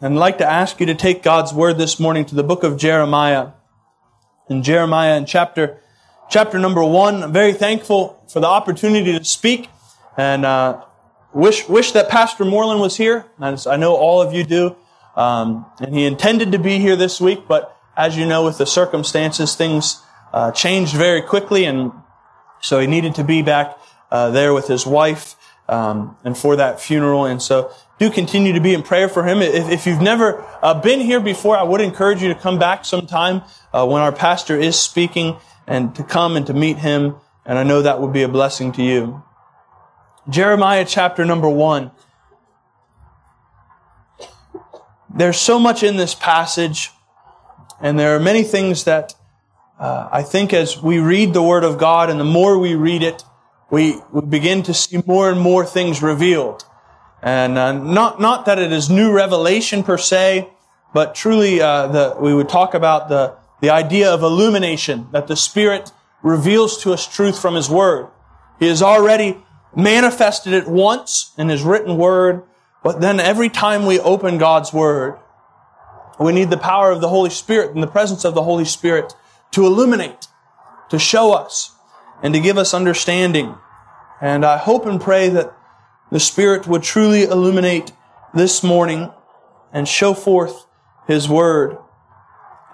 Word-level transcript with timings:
and 0.00 0.14
I'd 0.14 0.20
like 0.20 0.38
to 0.38 0.46
ask 0.46 0.78
you 0.78 0.86
to 0.86 0.94
take 0.94 1.22
God's 1.22 1.52
word 1.52 1.76
this 1.76 1.98
morning 1.98 2.24
to 2.26 2.34
the 2.34 2.44
book 2.44 2.62
of 2.62 2.76
Jeremiah. 2.76 3.48
In 4.48 4.62
Jeremiah 4.62 5.16
in 5.16 5.26
chapter, 5.26 5.80
chapter 6.30 6.58
number 6.58 6.84
one, 6.84 7.24
I'm 7.24 7.32
very 7.32 7.52
thankful 7.52 8.22
for 8.28 8.38
the 8.38 8.46
opportunity 8.46 9.18
to 9.18 9.24
speak 9.24 9.68
and 10.16 10.44
uh, 10.44 10.84
wish, 11.32 11.68
wish 11.68 11.92
that 11.92 12.08
Pastor 12.08 12.44
Moreland 12.44 12.80
was 12.80 12.96
here. 12.96 13.26
I 13.40 13.76
know 13.76 13.96
all 13.96 14.22
of 14.22 14.32
you 14.32 14.44
do. 14.44 14.76
Um, 15.16 15.66
and 15.80 15.92
he 15.92 16.04
intended 16.04 16.52
to 16.52 16.58
be 16.60 16.78
here 16.78 16.94
this 16.94 17.20
week, 17.20 17.48
but 17.48 17.76
as 17.96 18.16
you 18.16 18.24
know, 18.24 18.44
with 18.44 18.58
the 18.58 18.66
circumstances, 18.66 19.56
things 19.56 20.00
uh, 20.32 20.52
changed 20.52 20.94
very 20.94 21.22
quickly, 21.22 21.64
and 21.64 21.90
so 22.60 22.78
he 22.78 22.86
needed 22.86 23.16
to 23.16 23.24
be 23.24 23.42
back 23.42 23.76
uh, 24.12 24.30
there 24.30 24.54
with 24.54 24.68
his 24.68 24.86
wife 24.86 25.34
um, 25.68 26.16
and 26.22 26.38
for 26.38 26.54
that 26.54 26.80
funeral. 26.80 27.24
And 27.24 27.42
so 27.42 27.72
do 27.98 28.10
continue 28.10 28.52
to 28.52 28.60
be 28.60 28.74
in 28.74 28.82
prayer 28.82 29.08
for 29.08 29.24
him. 29.24 29.42
If, 29.42 29.68
if 29.70 29.86
you've 29.86 30.00
never 30.00 30.44
uh, 30.62 30.74
been 30.80 31.00
here 31.00 31.20
before, 31.20 31.56
I 31.56 31.62
would 31.62 31.80
encourage 31.80 32.22
you 32.22 32.28
to 32.28 32.34
come 32.34 32.58
back 32.58 32.84
sometime 32.84 33.42
uh, 33.72 33.86
when 33.86 34.02
our 34.02 34.12
pastor 34.12 34.56
is 34.56 34.78
speaking 34.78 35.36
and 35.66 35.94
to 35.96 36.04
come 36.04 36.36
and 36.36 36.46
to 36.46 36.54
meet 36.54 36.78
him. 36.78 37.16
And 37.44 37.58
I 37.58 37.64
know 37.64 37.82
that 37.82 38.00
would 38.00 38.12
be 38.12 38.22
a 38.22 38.28
blessing 38.28 38.72
to 38.72 38.82
you. 38.82 39.22
Jeremiah 40.28 40.84
chapter 40.86 41.24
number 41.24 41.48
one. 41.48 41.90
There's 45.12 45.38
so 45.38 45.58
much 45.58 45.82
in 45.82 45.96
this 45.96 46.14
passage, 46.14 46.90
and 47.80 47.98
there 47.98 48.14
are 48.14 48.20
many 48.20 48.44
things 48.44 48.84
that 48.84 49.14
uh, 49.80 50.08
I 50.12 50.22
think 50.22 50.52
as 50.52 50.82
we 50.82 50.98
read 50.98 51.32
the 51.32 51.42
Word 51.42 51.64
of 51.64 51.78
God, 51.78 52.10
and 52.10 52.20
the 52.20 52.24
more 52.24 52.58
we 52.58 52.74
read 52.74 53.02
it, 53.02 53.24
we, 53.70 54.00
we 54.12 54.20
begin 54.20 54.62
to 54.64 54.74
see 54.74 55.02
more 55.06 55.30
and 55.30 55.40
more 55.40 55.64
things 55.64 56.02
revealed. 56.02 56.64
And 57.22 57.58
uh, 57.58 57.72
not 57.72 58.20
not 58.20 58.46
that 58.46 58.58
it 58.58 58.72
is 58.72 58.88
new 58.88 59.12
revelation 59.12 59.82
per 59.82 59.98
se, 59.98 60.48
but 60.94 61.14
truly 61.14 61.60
uh, 61.60 61.88
the 61.88 62.16
we 62.20 62.34
would 62.34 62.48
talk 62.48 62.74
about 62.74 63.08
the 63.08 63.34
the 63.60 63.70
idea 63.70 64.12
of 64.12 64.22
illumination 64.22 65.08
that 65.12 65.26
the 65.26 65.36
Spirit 65.36 65.90
reveals 66.22 66.82
to 66.82 66.92
us 66.92 67.06
truth 67.06 67.40
from 67.40 67.54
His 67.54 67.68
Word. 67.68 68.08
He 68.58 68.68
has 68.68 68.82
already 68.82 69.38
manifested 69.74 70.52
it 70.52 70.68
once 70.68 71.32
in 71.36 71.48
His 71.48 71.62
written 71.62 71.96
Word, 71.96 72.44
but 72.84 73.00
then 73.00 73.18
every 73.18 73.48
time 73.48 73.84
we 73.84 73.98
open 73.98 74.38
God's 74.38 74.72
Word, 74.72 75.18
we 76.20 76.32
need 76.32 76.50
the 76.50 76.56
power 76.56 76.90
of 76.90 77.00
the 77.00 77.08
Holy 77.08 77.30
Spirit 77.30 77.74
and 77.74 77.82
the 77.82 77.88
presence 77.88 78.24
of 78.24 78.34
the 78.34 78.42
Holy 78.42 78.64
Spirit 78.64 79.14
to 79.52 79.66
illuminate, 79.66 80.28
to 80.90 80.98
show 80.98 81.32
us, 81.32 81.72
and 82.22 82.32
to 82.34 82.40
give 82.40 82.58
us 82.58 82.74
understanding. 82.74 83.56
And 84.20 84.44
I 84.44 84.56
hope 84.56 84.86
and 84.86 85.00
pray 85.00 85.28
that 85.30 85.54
the 86.10 86.20
Spirit 86.20 86.66
would 86.66 86.82
truly 86.82 87.24
illuminate 87.24 87.92
this 88.34 88.62
morning 88.62 89.10
and 89.72 89.86
show 89.86 90.14
forth 90.14 90.66
His 91.06 91.28
Word. 91.28 91.76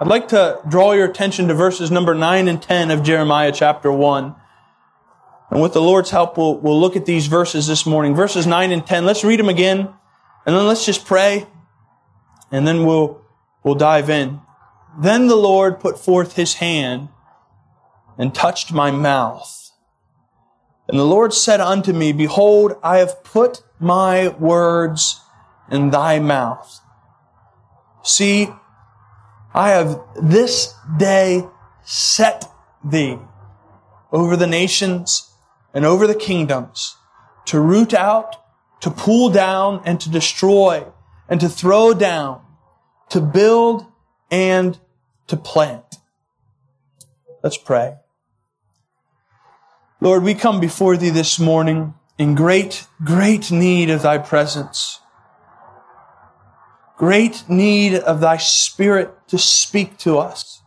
I'd 0.01 0.09
like 0.09 0.29
to 0.29 0.61
draw 0.69 0.93
your 0.93 1.07
attention 1.07 1.49
to 1.49 1.55
verses 1.55 1.91
number 1.91 2.15
9 2.15 2.49
and 2.49 2.63
10 2.63 2.91
of 2.91 3.03
Jeremiah 3.03 3.53
chapter 3.53 3.91
1. 3.91 4.35
And 5.51 5.63
with 5.63 5.73
the 5.73 5.81
Lord's 5.81 6.11
help, 6.11 6.37
we'll, 6.37 6.59
we'll 6.59 6.81
look 6.81 6.97
at 6.97 7.07
these 7.07 7.27
verses 7.27 7.67
this 7.67 7.87
morning. 7.87 8.15
Verses 8.15 8.47
9 8.47 8.73
and 8.73 8.87
10. 8.87 9.05
Let's 9.05 9.25
read 9.25 9.39
them 9.39 9.49
again, 9.49 9.89
and 10.47 10.57
then 10.57 10.67
let's 10.67 10.85
just 10.85 11.05
pray, 11.05 11.47
and 12.51 12.67
then 12.67 12.85
we'll, 12.85 13.23
we'll 13.63 13.75
dive 13.75 14.11
in. 14.11 14.41
Then 14.99 15.27
the 15.27 15.37
Lord 15.37 15.81
put 15.81 15.99
forth 15.99 16.37
His 16.37 16.55
hand 16.55 17.09
and 18.17 18.35
touched 18.35 18.73
my 18.73 18.91
mouth 18.91 19.64
and 20.89 20.99
the 20.99 21.05
Lord 21.05 21.33
said 21.33 21.61
unto 21.61 21.93
me, 21.93 22.13
Behold, 22.13 22.77
I 22.83 22.99
have 22.99 23.25
put 23.25 23.63
my 23.79 24.29
words 24.29 25.21
in 25.71 25.91
thy 25.91 26.19
mouth. 26.19 26.81
See, 28.03 28.49
I 29.55 29.71
have 29.71 30.01
this 30.21 30.75
day 30.99 31.45
set 31.85 32.45
thee 32.85 33.19
over 34.13 34.37
the 34.37 34.47
nations 34.47 35.31
and 35.73 35.85
over 35.85 36.07
the 36.07 36.15
kingdoms 36.15 36.97
to 37.47 37.61
root 37.61 37.95
out, 37.95 38.37
to 38.81 38.91
pull 38.91 39.31
down, 39.31 39.83
and 39.85 40.01
to 40.01 40.11
destroy, 40.11 40.87
and 41.29 41.41
to 41.41 41.49
throw 41.49 41.95
down, 41.95 42.43
to 43.11 43.21
build 43.21 43.87
and 44.31 44.79
to 45.27 45.37
plant. 45.37 45.97
Let's 47.43 47.59
pray. 47.59 47.97
Lord, 50.01 50.23
we 50.23 50.35
come 50.35 50.61
before 50.61 50.97
thee 50.97 51.11
this 51.11 51.39
morning 51.39 51.95
in 52.19 52.35
great, 52.35 52.87
great 53.03 53.51
need 53.51 53.91
of 53.91 54.03
thy 54.03 54.19
presence. 54.19 55.01
Great 56.97 57.45
need 57.49 57.95
of 57.95 58.21
thy 58.21 58.37
spirit 58.37 59.13
to 59.29 59.39
speak 59.39 59.97
to 59.99 60.19
us. 60.19 60.63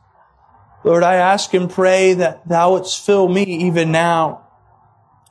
Lord, 0.84 1.04
I 1.04 1.16
ask 1.16 1.54
and 1.54 1.70
pray 1.70 2.14
that 2.14 2.48
thou 2.48 2.74
wouldst 2.74 3.06
fill 3.06 3.28
me 3.28 3.44
even 3.44 3.92
now. 3.92 4.48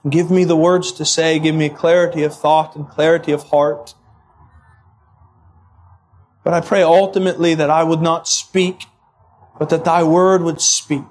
Give 0.08 0.30
me 0.30 0.44
the 0.44 0.56
words 0.56 0.92
to 0.92 1.04
say. 1.04 1.38
Give 1.38 1.54
me 1.54 1.68
clarity 1.68 2.22
of 2.22 2.34
thought 2.34 2.76
and 2.76 2.88
clarity 2.88 3.32
of 3.32 3.44
heart. 3.44 3.94
But 6.44 6.54
I 6.54 6.60
pray 6.60 6.82
ultimately 6.82 7.54
that 7.54 7.70
I 7.70 7.82
would 7.82 8.00
not 8.00 8.28
speak, 8.28 8.84
but 9.58 9.68
that 9.70 9.84
thy 9.84 10.02
word 10.02 10.42
would 10.42 10.60
speak. 10.60 11.02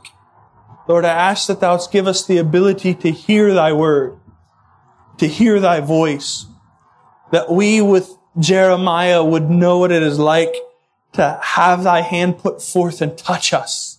Lord, 0.88 1.06
I 1.06 1.10
ask 1.10 1.48
that 1.48 1.60
thou 1.60 1.78
give 1.88 2.08
us 2.08 2.26
the 2.26 2.38
ability 2.38 2.94
to 2.96 3.12
hear 3.12 3.54
thy 3.54 3.74
word, 3.74 4.20
to 5.18 5.28
hear 5.28 5.60
thy 5.60 5.80
voice, 5.80 6.46
that 7.32 7.50
we 7.50 7.82
with 7.82 8.16
Jeremiah 8.40 9.24
would 9.24 9.50
know 9.50 9.80
what 9.80 9.92
it 9.92 10.04
is 10.04 10.20
like 10.20 10.54
to 11.14 11.40
have 11.42 11.84
thy 11.84 12.02
hand 12.02 12.38
put 12.38 12.62
forth 12.62 13.02
and 13.02 13.18
touch 13.18 13.54
us. 13.54 13.98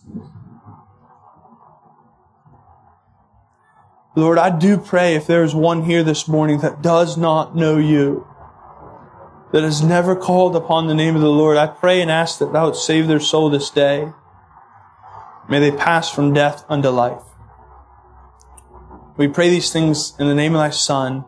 Lord, 4.14 4.38
I 4.38 4.56
do 4.56 4.78
pray 4.78 5.14
if 5.14 5.26
there 5.26 5.42
is 5.42 5.54
one 5.54 5.84
here 5.84 6.02
this 6.02 6.26
morning 6.26 6.60
that 6.60 6.82
does 6.82 7.18
not 7.18 7.54
know 7.54 7.76
you, 7.76 8.26
that 9.52 9.62
has 9.62 9.82
never 9.82 10.16
called 10.16 10.56
upon 10.56 10.86
the 10.86 10.94
name 10.94 11.16
of 11.16 11.22
the 11.22 11.28
Lord, 11.28 11.56
I 11.56 11.66
pray 11.66 12.00
and 12.00 12.10
ask 12.10 12.38
that 12.38 12.52
thou 12.52 12.66
would 12.66 12.76
save 12.76 13.08
their 13.08 13.20
soul 13.20 13.50
this 13.50 13.70
day. 13.70 14.12
May 15.48 15.60
they 15.60 15.70
pass 15.70 16.10
from 16.10 16.34
death 16.34 16.64
unto 16.68 16.88
life. 16.88 17.22
We 19.16 19.28
pray 19.28 19.48
these 19.48 19.72
things 19.72 20.14
in 20.18 20.26
the 20.26 20.34
name 20.34 20.54
of 20.54 20.60
thy 20.60 20.70
Son, 20.70 21.24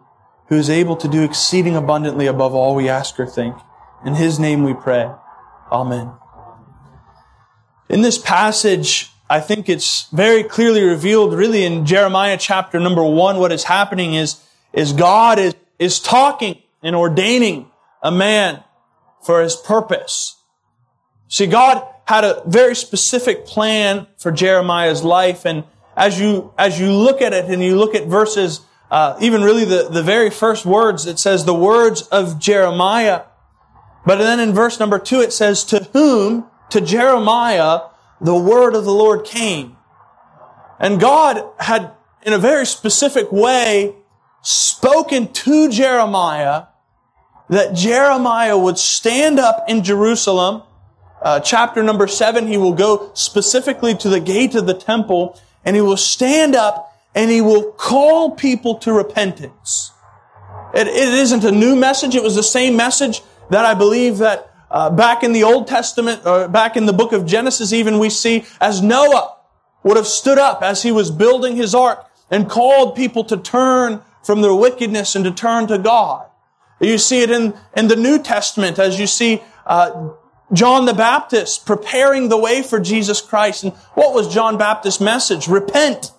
who 0.48 0.56
is 0.56 0.68
able 0.68 0.96
to 0.96 1.08
do 1.08 1.22
exceeding 1.22 1.76
abundantly 1.76 2.26
above 2.26 2.54
all 2.54 2.74
we 2.74 2.88
ask 2.88 3.18
or 3.18 3.26
think. 3.26 3.56
In 4.04 4.14
his 4.14 4.38
name 4.38 4.62
we 4.62 4.74
pray. 4.74 5.10
Amen. 5.70 6.12
In 7.88 8.02
this 8.02 8.18
passage, 8.18 9.10
I 9.30 9.40
think 9.40 9.68
it's 9.68 10.08
very 10.10 10.42
clearly 10.42 10.82
revealed 10.82 11.34
really 11.34 11.64
in 11.64 11.86
Jeremiah 11.86 12.36
chapter 12.38 12.78
number 12.78 13.04
one. 13.04 13.38
What 13.38 13.52
is 13.52 13.64
happening 13.64 14.14
is, 14.14 14.42
is 14.72 14.92
God 14.92 15.38
is, 15.38 15.54
is 15.78 16.00
talking 16.00 16.62
and 16.82 16.94
ordaining 16.94 17.70
a 18.02 18.10
man 18.10 18.62
for 19.22 19.42
his 19.42 19.56
purpose. 19.56 20.36
See, 21.28 21.46
God 21.46 21.86
had 22.08 22.24
a 22.24 22.42
very 22.46 22.74
specific 22.74 23.44
plan 23.44 24.06
for 24.16 24.32
Jeremiah's 24.32 25.04
life. 25.04 25.44
And 25.44 25.64
as 25.94 26.18
you, 26.18 26.54
as 26.56 26.80
you 26.80 26.90
look 26.90 27.20
at 27.20 27.34
it 27.34 27.44
and 27.44 27.62
you 27.62 27.76
look 27.76 27.94
at 27.94 28.06
verses, 28.06 28.62
uh, 28.90 29.18
even 29.20 29.42
really 29.42 29.66
the, 29.66 29.90
the 29.90 30.02
very 30.02 30.30
first 30.30 30.64
words, 30.64 31.04
it 31.04 31.18
says 31.18 31.44
the 31.44 31.52
words 31.52 32.00
of 32.08 32.38
Jeremiah. 32.38 33.24
But 34.06 34.16
then 34.16 34.40
in 34.40 34.54
verse 34.54 34.80
number 34.80 34.98
two, 34.98 35.20
it 35.20 35.34
says, 35.34 35.64
to 35.64 35.80
whom, 35.92 36.46
to 36.70 36.80
Jeremiah, 36.80 37.80
the 38.22 38.34
word 38.34 38.74
of 38.74 38.86
the 38.86 38.90
Lord 38.90 39.26
came. 39.26 39.76
And 40.80 40.98
God 40.98 41.44
had, 41.58 41.92
in 42.22 42.32
a 42.32 42.38
very 42.38 42.64
specific 42.64 43.30
way, 43.30 43.94
spoken 44.40 45.30
to 45.30 45.68
Jeremiah 45.68 46.68
that 47.50 47.74
Jeremiah 47.74 48.56
would 48.56 48.78
stand 48.78 49.38
up 49.38 49.64
in 49.68 49.84
Jerusalem 49.84 50.62
uh, 51.22 51.40
chapter 51.40 51.82
number 51.82 52.06
seven, 52.06 52.46
he 52.46 52.56
will 52.56 52.74
go 52.74 53.10
specifically 53.14 53.94
to 53.96 54.08
the 54.08 54.20
gate 54.20 54.54
of 54.54 54.66
the 54.66 54.74
temple 54.74 55.40
and 55.64 55.74
he 55.76 55.82
will 55.82 55.96
stand 55.96 56.54
up 56.54 56.96
and 57.14 57.30
he 57.30 57.40
will 57.40 57.72
call 57.72 58.32
people 58.32 58.76
to 58.76 58.92
repentance. 58.92 59.92
It, 60.74 60.86
it 60.86 61.14
isn't 61.14 61.44
a 61.44 61.52
new 61.52 61.74
message. 61.74 62.14
It 62.14 62.22
was 62.22 62.36
the 62.36 62.42
same 62.42 62.76
message 62.76 63.22
that 63.50 63.64
I 63.64 63.74
believe 63.74 64.18
that 64.18 64.50
uh, 64.70 64.90
back 64.90 65.22
in 65.22 65.32
the 65.32 65.44
Old 65.44 65.66
Testament, 65.66 66.24
or 66.26 66.46
back 66.46 66.76
in 66.76 66.86
the 66.86 66.92
book 66.92 67.12
of 67.12 67.24
Genesis 67.24 67.72
even, 67.72 67.98
we 67.98 68.10
see 68.10 68.44
as 68.60 68.82
Noah 68.82 69.36
would 69.82 69.96
have 69.96 70.06
stood 70.06 70.38
up 70.38 70.62
as 70.62 70.82
he 70.82 70.92
was 70.92 71.10
building 71.10 71.56
his 71.56 71.74
ark 71.74 72.06
and 72.30 72.48
called 72.48 72.94
people 72.94 73.24
to 73.24 73.36
turn 73.36 74.02
from 74.22 74.42
their 74.42 74.54
wickedness 74.54 75.16
and 75.16 75.24
to 75.24 75.30
turn 75.30 75.66
to 75.68 75.78
God. 75.78 76.26
You 76.80 76.98
see 76.98 77.22
it 77.22 77.30
in, 77.30 77.54
in 77.76 77.88
the 77.88 77.96
New 77.96 78.22
Testament 78.22 78.78
as 78.78 79.00
you 79.00 79.06
see 79.06 79.42
uh, 79.66 80.10
John 80.52 80.86
the 80.86 80.94
Baptist 80.94 81.66
preparing 81.66 82.28
the 82.28 82.38
way 82.38 82.62
for 82.62 82.80
Jesus 82.80 83.20
Christ. 83.20 83.64
And 83.64 83.72
what 83.94 84.14
was 84.14 84.32
John 84.32 84.56
Baptist's 84.56 85.00
message? 85.00 85.48
Repent, 85.48 86.12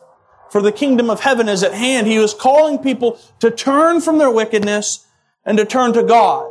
for 0.52 0.62
the 0.62 0.72
kingdom 0.72 1.10
of 1.10 1.22
heaven 1.22 1.50
is 1.50 1.64
at 1.64 1.74
hand. 1.74 2.08
He 2.08 2.20
was 2.20 2.34
calling 2.34 2.80
people 2.80 3.20
to 3.40 3.50
turn 3.50 4.02
from 4.02 4.18
their 4.18 4.32
wickedness 4.32 5.08
and 5.46 5.58
to 5.58 5.66
turn 5.66 5.94
to 5.94 6.04
God. 6.04 6.50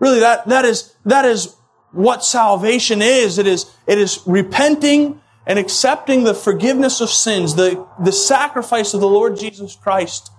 Really, 0.00 0.20
that, 0.20 0.46
that 0.48 0.64
is, 0.64 0.94
that 1.04 1.24
is 1.24 1.54
what 1.92 2.24
salvation 2.24 3.00
is. 3.00 3.38
It 3.38 3.46
is, 3.46 3.70
it 3.86 3.98
is 3.98 4.20
repenting 4.26 5.20
and 5.46 5.58
accepting 5.58 6.24
the 6.24 6.34
forgiveness 6.34 7.00
of 7.00 7.10
sins, 7.10 7.54
the, 7.54 7.86
the 8.02 8.12
sacrifice 8.12 8.94
of 8.94 9.00
the 9.00 9.08
Lord 9.08 9.38
Jesus 9.38 9.76
Christ 9.76 10.30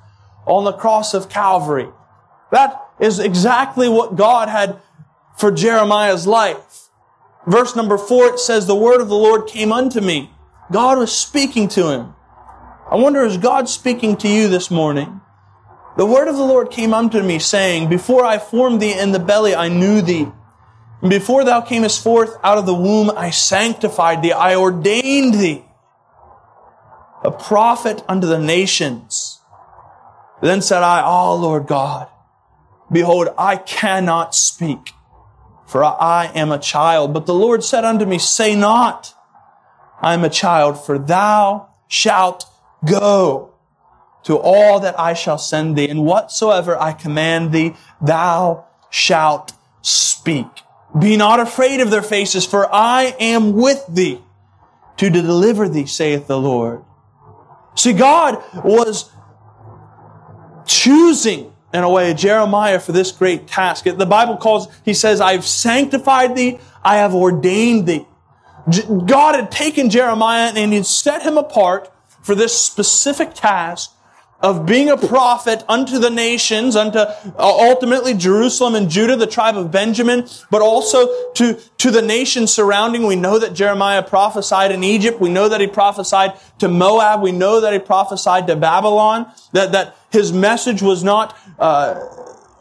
on 0.45 0.65
the 0.65 0.73
cross 0.73 1.13
of 1.13 1.29
Calvary. 1.29 1.87
That 2.51 2.81
is 2.99 3.19
exactly 3.19 3.87
what 3.87 4.15
God 4.15 4.49
had 4.49 4.79
for 5.37 5.51
Jeremiah's 5.51 6.25
life. 6.25 6.89
Verse 7.47 7.75
number 7.75 7.97
four, 7.97 8.27
it 8.27 8.39
says, 8.39 8.65
the 8.65 8.75
word 8.75 9.01
of 9.01 9.09
the 9.09 9.15
Lord 9.15 9.47
came 9.47 9.71
unto 9.71 10.01
me. 10.01 10.31
God 10.71 10.97
was 10.97 11.15
speaking 11.15 11.67
to 11.69 11.91
him. 11.91 12.15
I 12.89 12.95
wonder, 12.95 13.23
is 13.23 13.37
God 13.37 13.69
speaking 13.69 14.17
to 14.17 14.27
you 14.27 14.47
this 14.47 14.71
morning? 14.71 15.21
The 15.97 16.05
word 16.05 16.27
of 16.27 16.35
the 16.35 16.43
Lord 16.43 16.71
came 16.71 16.93
unto 16.93 17.21
me, 17.21 17.39
saying, 17.39 17.89
Before 17.89 18.25
I 18.25 18.37
formed 18.37 18.81
thee 18.81 18.97
in 18.97 19.11
the 19.11 19.19
belly, 19.19 19.55
I 19.55 19.69
knew 19.69 20.01
thee. 20.01 20.27
And 21.01 21.09
before 21.09 21.43
thou 21.43 21.61
camest 21.61 22.03
forth 22.03 22.35
out 22.43 22.57
of 22.57 22.65
the 22.65 22.73
womb, 22.73 23.11
I 23.15 23.29
sanctified 23.29 24.21
thee. 24.21 24.33
I 24.33 24.55
ordained 24.55 25.35
thee 25.35 25.65
a 27.23 27.31
prophet 27.31 28.03
unto 28.07 28.27
the 28.27 28.39
nations. 28.39 29.41
Then 30.41 30.61
said 30.61 30.83
I, 30.83 31.01
Oh 31.03 31.35
Lord 31.35 31.67
God, 31.67 32.07
behold, 32.91 33.29
I 33.37 33.57
cannot 33.57 34.35
speak, 34.35 34.91
for 35.65 35.83
I 35.83 36.31
am 36.35 36.51
a 36.51 36.59
child. 36.59 37.13
But 37.13 37.25
the 37.25 37.33
Lord 37.33 37.63
said 37.63 37.83
unto 37.83 38.05
me, 38.05 38.19
Say 38.19 38.55
not, 38.55 39.13
I 40.01 40.13
am 40.13 40.23
a 40.23 40.29
child, 40.29 40.83
for 40.83 40.97
thou 40.97 41.69
shalt 41.87 42.45
go 42.85 43.51
to 44.23 44.37
all 44.37 44.79
that 44.79 44.99
I 44.99 45.13
shall 45.13 45.37
send 45.37 45.75
thee, 45.75 45.87
and 45.87 46.03
whatsoever 46.03 46.79
I 46.79 46.93
command 46.93 47.51
thee, 47.51 47.75
thou 48.01 48.65
shalt 48.89 49.53
speak. 49.81 50.47
Be 50.97 51.15
not 51.15 51.39
afraid 51.39 51.79
of 51.79 51.91
their 51.91 52.01
faces, 52.01 52.45
for 52.45 52.73
I 52.73 53.15
am 53.19 53.53
with 53.53 53.85
thee 53.87 54.21
to 54.97 55.09
deliver 55.09 55.69
thee, 55.69 55.85
saith 55.85 56.27
the 56.27 56.39
Lord. 56.39 56.83
See, 57.75 57.93
God 57.93 58.41
was 58.63 59.11
choosing, 60.65 61.53
in 61.75 61.83
a 61.83 61.89
way, 61.89 62.13
Jeremiah 62.13 62.79
for 62.79 62.93
this 62.93 63.11
great 63.11 63.47
task. 63.47 63.83
The 63.83 64.05
Bible 64.05 64.37
calls, 64.37 64.67
he 64.85 64.93
says, 64.93 65.19
I 65.19 65.33
have 65.33 65.45
sanctified 65.45 66.35
thee, 66.35 66.59
I 66.83 66.97
have 66.97 67.13
ordained 67.13 67.85
thee. 67.85 68.07
God 69.05 69.35
had 69.35 69.51
taken 69.51 69.89
Jeremiah 69.89 70.53
and 70.55 70.73
he 70.73 70.83
set 70.83 71.21
him 71.21 71.37
apart 71.37 71.91
for 72.21 72.33
this 72.33 72.57
specific 72.57 73.33
task 73.33 73.91
of 74.39 74.65
being 74.65 74.89
a 74.89 74.97
prophet 74.97 75.63
unto 75.67 75.97
the 75.97 76.09
nations, 76.09 76.75
unto 76.75 76.99
uh, 76.99 77.13
ultimately 77.37 78.13
Jerusalem 78.13 78.75
and 78.75 78.89
Judah, 78.89 79.15
the 79.15 79.27
tribe 79.27 79.57
of 79.57 79.71
Benjamin, 79.71 80.27
but 80.51 80.61
also 80.61 81.31
to, 81.33 81.59
to 81.77 81.91
the 81.91 82.01
nations 82.01 82.53
surrounding. 82.53 83.05
We 83.05 83.15
know 83.15 83.39
that 83.39 83.53
Jeremiah 83.53 84.03
prophesied 84.03 84.71
in 84.71 84.83
Egypt. 84.83 85.19
We 85.19 85.29
know 85.29 85.49
that 85.49 85.61
he 85.61 85.67
prophesied 85.67 86.33
to 86.59 86.67
Moab. 86.67 87.21
We 87.21 87.31
know 87.31 87.61
that 87.61 87.73
he 87.73 87.79
prophesied 87.79 88.47
to 88.47 88.55
Babylon. 88.55 89.31
That, 89.53 89.71
that 89.71 89.95
his 90.15 90.33
message 90.33 90.81
was 90.81 91.03
not 91.03 91.37
uh, 91.59 91.99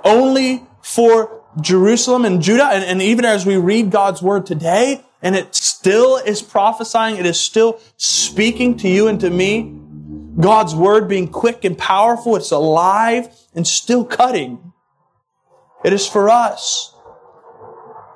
only 0.04 0.62
for 0.82 1.42
Jerusalem 1.60 2.26
and 2.26 2.42
Judah. 2.42 2.66
And, 2.66 2.84
and 2.84 3.00
even 3.00 3.24
as 3.24 3.46
we 3.46 3.56
read 3.56 3.90
God's 3.90 4.20
word 4.20 4.44
today, 4.44 5.02
and 5.22 5.34
it 5.34 5.54
still 5.54 6.16
is 6.16 6.42
prophesying, 6.42 7.16
it 7.16 7.24
is 7.24 7.40
still 7.40 7.80
speaking 7.96 8.76
to 8.78 8.88
you 8.88 9.08
and 9.08 9.18
to 9.20 9.30
me, 9.30 9.74
God's 10.38 10.74
word 10.74 11.08
being 11.08 11.28
quick 11.28 11.64
and 11.64 11.78
powerful, 11.78 12.36
it's 12.36 12.50
alive 12.50 13.34
and 13.54 13.66
still 13.66 14.04
cutting. 14.04 14.72
It 15.84 15.92
is 15.92 16.06
for 16.06 16.28
us. 16.28 16.94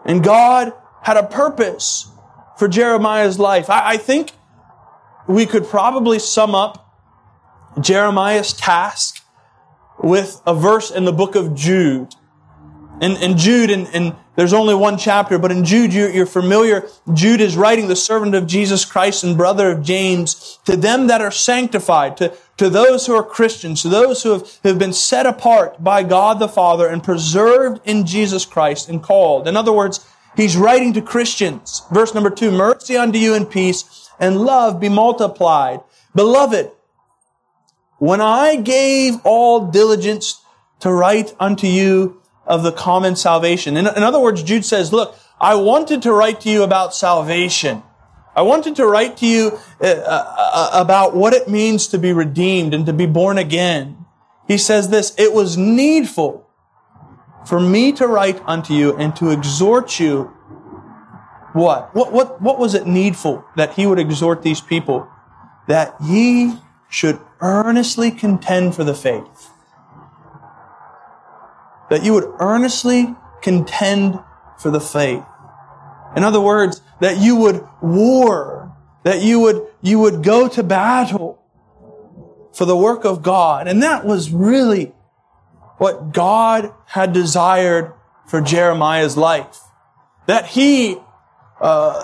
And 0.04 0.22
God 0.22 0.72
had 1.02 1.16
a 1.16 1.26
purpose 1.26 2.10
for 2.58 2.68
Jeremiah's 2.68 3.38
life. 3.38 3.70
I, 3.70 3.92
I 3.92 3.96
think 3.96 4.32
we 5.28 5.46
could 5.46 5.66
probably 5.66 6.18
sum 6.18 6.54
up 6.54 6.84
Jeremiah's 7.80 8.52
task 8.52 9.22
with 10.00 10.40
a 10.46 10.54
verse 10.54 10.90
in 10.90 11.04
the 11.04 11.12
book 11.12 11.34
of 11.34 11.54
Jude. 11.54 12.14
And, 13.00 13.16
in 13.18 13.38
Jude, 13.38 13.70
and, 13.70 13.86
and 13.94 14.16
there's 14.34 14.52
only 14.52 14.74
one 14.74 14.98
chapter, 14.98 15.38
but 15.38 15.52
in 15.52 15.64
Jude, 15.64 15.92
you, 15.92 16.08
you're 16.08 16.26
familiar. 16.26 16.88
Jude 17.12 17.40
is 17.40 17.56
writing 17.56 17.86
the 17.86 17.96
servant 17.96 18.34
of 18.34 18.46
Jesus 18.46 18.84
Christ 18.84 19.22
and 19.22 19.36
brother 19.36 19.70
of 19.70 19.82
James 19.82 20.58
to 20.64 20.76
them 20.76 21.06
that 21.06 21.20
are 21.20 21.30
sanctified, 21.30 22.16
to, 22.16 22.36
to 22.56 22.68
those 22.68 23.06
who 23.06 23.14
are 23.14 23.22
Christians, 23.22 23.82
to 23.82 23.88
those 23.88 24.22
who 24.22 24.30
have, 24.30 24.58
have 24.64 24.78
been 24.78 24.92
set 24.92 25.26
apart 25.26 25.82
by 25.82 26.02
God 26.02 26.40
the 26.40 26.48
Father 26.48 26.88
and 26.88 27.02
preserved 27.02 27.80
in 27.84 28.04
Jesus 28.04 28.44
Christ 28.44 28.88
and 28.88 29.02
called. 29.02 29.46
In 29.46 29.56
other 29.56 29.72
words, 29.72 30.04
he's 30.36 30.56
writing 30.56 30.92
to 30.94 31.02
Christians. 31.02 31.82
Verse 31.92 32.14
number 32.14 32.30
two, 32.30 32.50
mercy 32.50 32.96
unto 32.96 33.18
you 33.18 33.34
and 33.34 33.48
peace 33.48 34.10
and 34.18 34.40
love 34.40 34.80
be 34.80 34.88
multiplied. 34.88 35.80
Beloved, 36.14 36.72
when 37.98 38.20
I 38.20 38.56
gave 38.56 39.16
all 39.24 39.66
diligence 39.66 40.40
to 40.80 40.92
write 40.92 41.34
unto 41.38 41.66
you 41.66 42.22
of 42.46 42.62
the 42.62 42.72
common 42.72 43.16
salvation. 43.16 43.76
In, 43.76 43.86
in 43.86 44.02
other 44.02 44.20
words, 44.20 44.42
Jude 44.42 44.64
says, 44.64 44.92
look, 44.92 45.16
I 45.40 45.54
wanted 45.54 46.02
to 46.02 46.12
write 46.12 46.40
to 46.42 46.50
you 46.50 46.62
about 46.62 46.94
salvation. 46.94 47.82
I 48.34 48.42
wanted 48.42 48.76
to 48.76 48.86
write 48.86 49.16
to 49.18 49.26
you 49.26 49.58
uh, 49.80 49.86
uh, 49.86 50.34
uh, 50.38 50.70
about 50.72 51.14
what 51.14 51.34
it 51.34 51.48
means 51.48 51.88
to 51.88 51.98
be 51.98 52.12
redeemed 52.12 52.72
and 52.72 52.86
to 52.86 52.92
be 52.92 53.06
born 53.06 53.36
again. 53.36 54.06
He 54.46 54.58
says 54.58 54.88
this, 54.88 55.14
it 55.18 55.32
was 55.32 55.56
needful 55.56 56.48
for 57.46 57.60
me 57.60 57.92
to 57.92 58.06
write 58.06 58.40
unto 58.46 58.74
you 58.74 58.96
and 58.96 59.14
to 59.16 59.30
exhort 59.30 59.98
you. 59.98 60.32
What? 61.52 61.94
What, 61.94 62.12
what, 62.12 62.40
what 62.40 62.58
was 62.58 62.74
it 62.74 62.86
needful 62.86 63.44
that 63.56 63.74
he 63.74 63.86
would 63.86 63.98
exhort 63.98 64.42
these 64.42 64.60
people? 64.60 65.08
That 65.66 65.94
ye 66.02 66.58
should 66.88 67.20
earnestly 67.40 68.10
contend 68.10 68.74
for 68.74 68.84
the 68.84 68.94
faith 68.94 69.50
that 71.88 72.04
you 72.04 72.12
would 72.12 72.30
earnestly 72.38 73.14
contend 73.42 74.18
for 74.58 74.70
the 74.70 74.80
faith. 74.80 75.24
In 76.16 76.24
other 76.24 76.40
words, 76.40 76.82
that 77.00 77.18
you 77.18 77.36
would 77.36 77.66
war, 77.80 78.76
that 79.04 79.22
you 79.22 79.40
would, 79.40 79.66
you 79.82 79.98
would 79.98 80.22
go 80.22 80.48
to 80.48 80.62
battle 80.62 81.42
for 82.52 82.64
the 82.64 82.76
work 82.76 83.04
of 83.04 83.22
God. 83.22 83.68
And 83.68 83.82
that 83.82 84.04
was 84.04 84.30
really 84.30 84.92
what 85.78 86.12
God 86.12 86.72
had 86.86 87.12
desired 87.12 87.92
for 88.26 88.40
Jeremiah's 88.40 89.16
life. 89.16 89.60
That 90.26 90.46
he, 90.46 90.96
uh, 91.60 92.02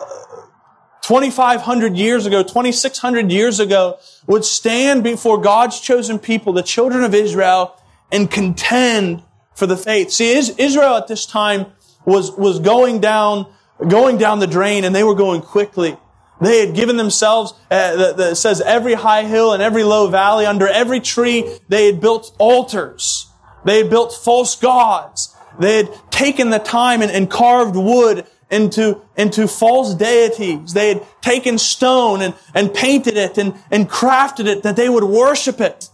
2,500 1.04 1.99
years 1.99 2.25
ago, 2.25 2.42
2,600 2.42 3.30
years 3.30 3.61
ago, 3.61 3.99
would 4.26 4.42
stand 4.42 5.04
before 5.04 5.38
God's 5.38 5.78
chosen 5.78 6.18
people, 6.18 6.54
the 6.54 6.62
children 6.62 7.04
of 7.04 7.14
Israel, 7.14 7.78
and 8.11 8.30
contend 8.30 9.23
for 9.54 9.66
the 9.66 9.76
faith. 9.76 10.11
See, 10.11 10.32
Israel 10.32 10.94
at 10.94 11.06
this 11.06 11.26
time 11.26 11.66
was, 12.06 12.32
was 12.32 12.58
going 12.58 13.00
down, 13.00 13.52
going 13.87 14.16
down 14.16 14.38
the 14.38 14.46
drain 14.46 14.84
and 14.84 14.94
they 14.94 15.04
were 15.04 15.14
going 15.14 15.42
quickly. 15.42 15.94
They 16.40 16.64
had 16.64 16.75
given 16.75 16.96
themselves, 16.96 17.52
uh, 17.70 18.14
it 18.18 18.37
says 18.37 18.62
every 18.62 18.94
high 18.94 19.25
hill 19.25 19.52
and 19.52 19.62
every 19.62 19.84
low 19.84 20.08
valley, 20.08 20.46
under 20.46 20.66
every 20.66 21.00
tree, 21.00 21.58
they 21.68 21.84
had 21.84 22.00
built 22.00 22.34
altars. 22.38 23.30
They 23.66 23.78
had 23.82 23.90
built 23.90 24.14
false 24.14 24.56
gods. 24.56 25.37
They 25.58 25.76
had 25.76 25.90
taken 26.11 26.49
the 26.49 26.58
time 26.58 27.02
and, 27.02 27.11
and 27.11 27.30
carved 27.30 27.76
wood 27.76 28.26
into, 28.54 29.02
into 29.16 29.49
false 29.49 29.94
deities. 29.94 30.73
They 30.73 30.88
had 30.88 31.06
taken 31.20 31.58
stone 31.58 32.23
and, 32.23 32.34
and 32.54 32.73
painted 32.73 33.16
it 33.16 33.37
and, 33.37 33.54
and 33.70 33.90
crafted 33.90 34.46
it 34.46 34.62
that 34.62 34.76
they 34.76 34.88
would 34.88 35.04
worship 35.04 35.61
it. 35.61 35.90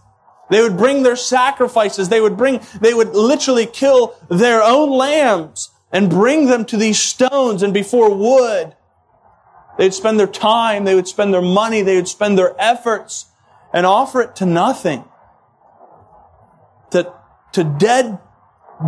They 0.51 0.61
would 0.61 0.77
bring 0.77 1.03
their 1.03 1.17
sacrifices. 1.17 2.09
They 2.09 2.21
would 2.21 2.37
bring, 2.37 2.61
they 2.81 2.93
would 2.93 3.11
literally 3.11 3.67
kill 3.67 4.15
their 4.29 4.63
own 4.63 4.91
lambs 4.91 5.71
and 5.93 6.11
bring 6.11 6.47
them 6.47 6.65
to 6.67 6.77
these 6.77 7.01
stones 7.01 7.63
and 7.63 7.73
before 7.73 8.15
wood. 8.15 8.77
They'd 9.79 9.95
spend 9.95 10.21
their 10.21 10.27
time, 10.27 10.85
they 10.85 10.95
would 10.95 11.09
spend 11.09 11.33
their 11.33 11.41
money, 11.41 11.81
they 11.81 11.97
would 11.97 12.09
spend 12.09 12.37
their 12.37 12.55
efforts 12.59 13.27
and 13.73 13.87
offer 13.87 14.21
it 14.21 14.37
to 14.37 14.47
nothing. 14.47 15.05
To, 16.91 17.13
to 17.53 17.65
dead, 17.65 18.19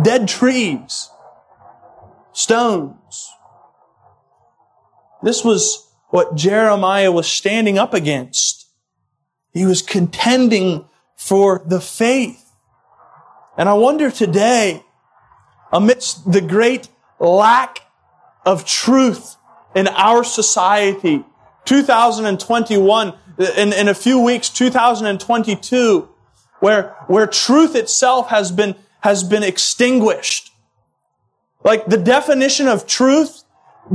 dead 0.03 0.27
trees, 0.27 1.09
stones. 2.33 3.31
This 5.23 5.43
was 5.43 5.87
what 6.09 6.35
Jeremiah 6.35 7.11
was 7.11 7.27
standing 7.27 7.79
up 7.79 7.93
against. 7.93 8.67
He 9.53 9.65
was 9.65 9.81
contending 9.81 10.85
for 11.15 11.63
the 11.65 11.79
faith. 11.79 12.51
And 13.57 13.69
I 13.69 13.73
wonder 13.73 14.11
today, 14.11 14.83
amidst 15.71 16.31
the 16.31 16.41
great 16.41 16.89
lack 17.19 17.79
of 18.45 18.65
truth 18.65 19.37
in 19.75 19.87
our 19.87 20.23
society, 20.23 21.23
2021, 21.65 23.13
in, 23.57 23.73
in 23.73 23.87
a 23.87 23.93
few 23.93 24.19
weeks, 24.19 24.49
2022, 24.49 26.09
where, 26.59 26.95
where 27.07 27.27
truth 27.27 27.75
itself 27.75 28.29
has 28.29 28.51
been, 28.51 28.75
has 29.01 29.23
been 29.23 29.43
extinguished. 29.43 30.51
Like 31.63 31.85
the 31.85 31.97
definition 31.97 32.67
of 32.67 32.85
truth 32.85 33.43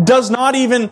does 0.05 0.31
not 0.31 0.55
even 0.55 0.91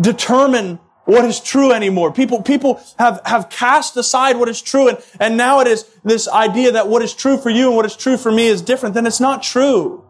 determine 0.00 0.78
what 1.04 1.24
is 1.24 1.40
true 1.40 1.72
anymore. 1.72 2.12
People, 2.12 2.42
people 2.42 2.80
have, 2.98 3.20
have 3.24 3.50
cast 3.50 3.96
aside 3.96 4.36
what 4.36 4.48
is 4.48 4.62
true 4.62 4.88
and, 4.88 4.98
and 5.18 5.36
now 5.36 5.60
it 5.60 5.66
is 5.66 5.84
this 6.04 6.28
idea 6.28 6.72
that 6.72 6.88
what 6.88 7.02
is 7.02 7.12
true 7.12 7.36
for 7.36 7.50
you 7.50 7.68
and 7.68 7.76
what 7.76 7.84
is 7.84 7.96
true 7.96 8.16
for 8.16 8.30
me 8.30 8.46
is 8.46 8.62
different. 8.62 8.94
Then 8.94 9.06
it's 9.06 9.20
not 9.20 9.42
true. 9.42 10.04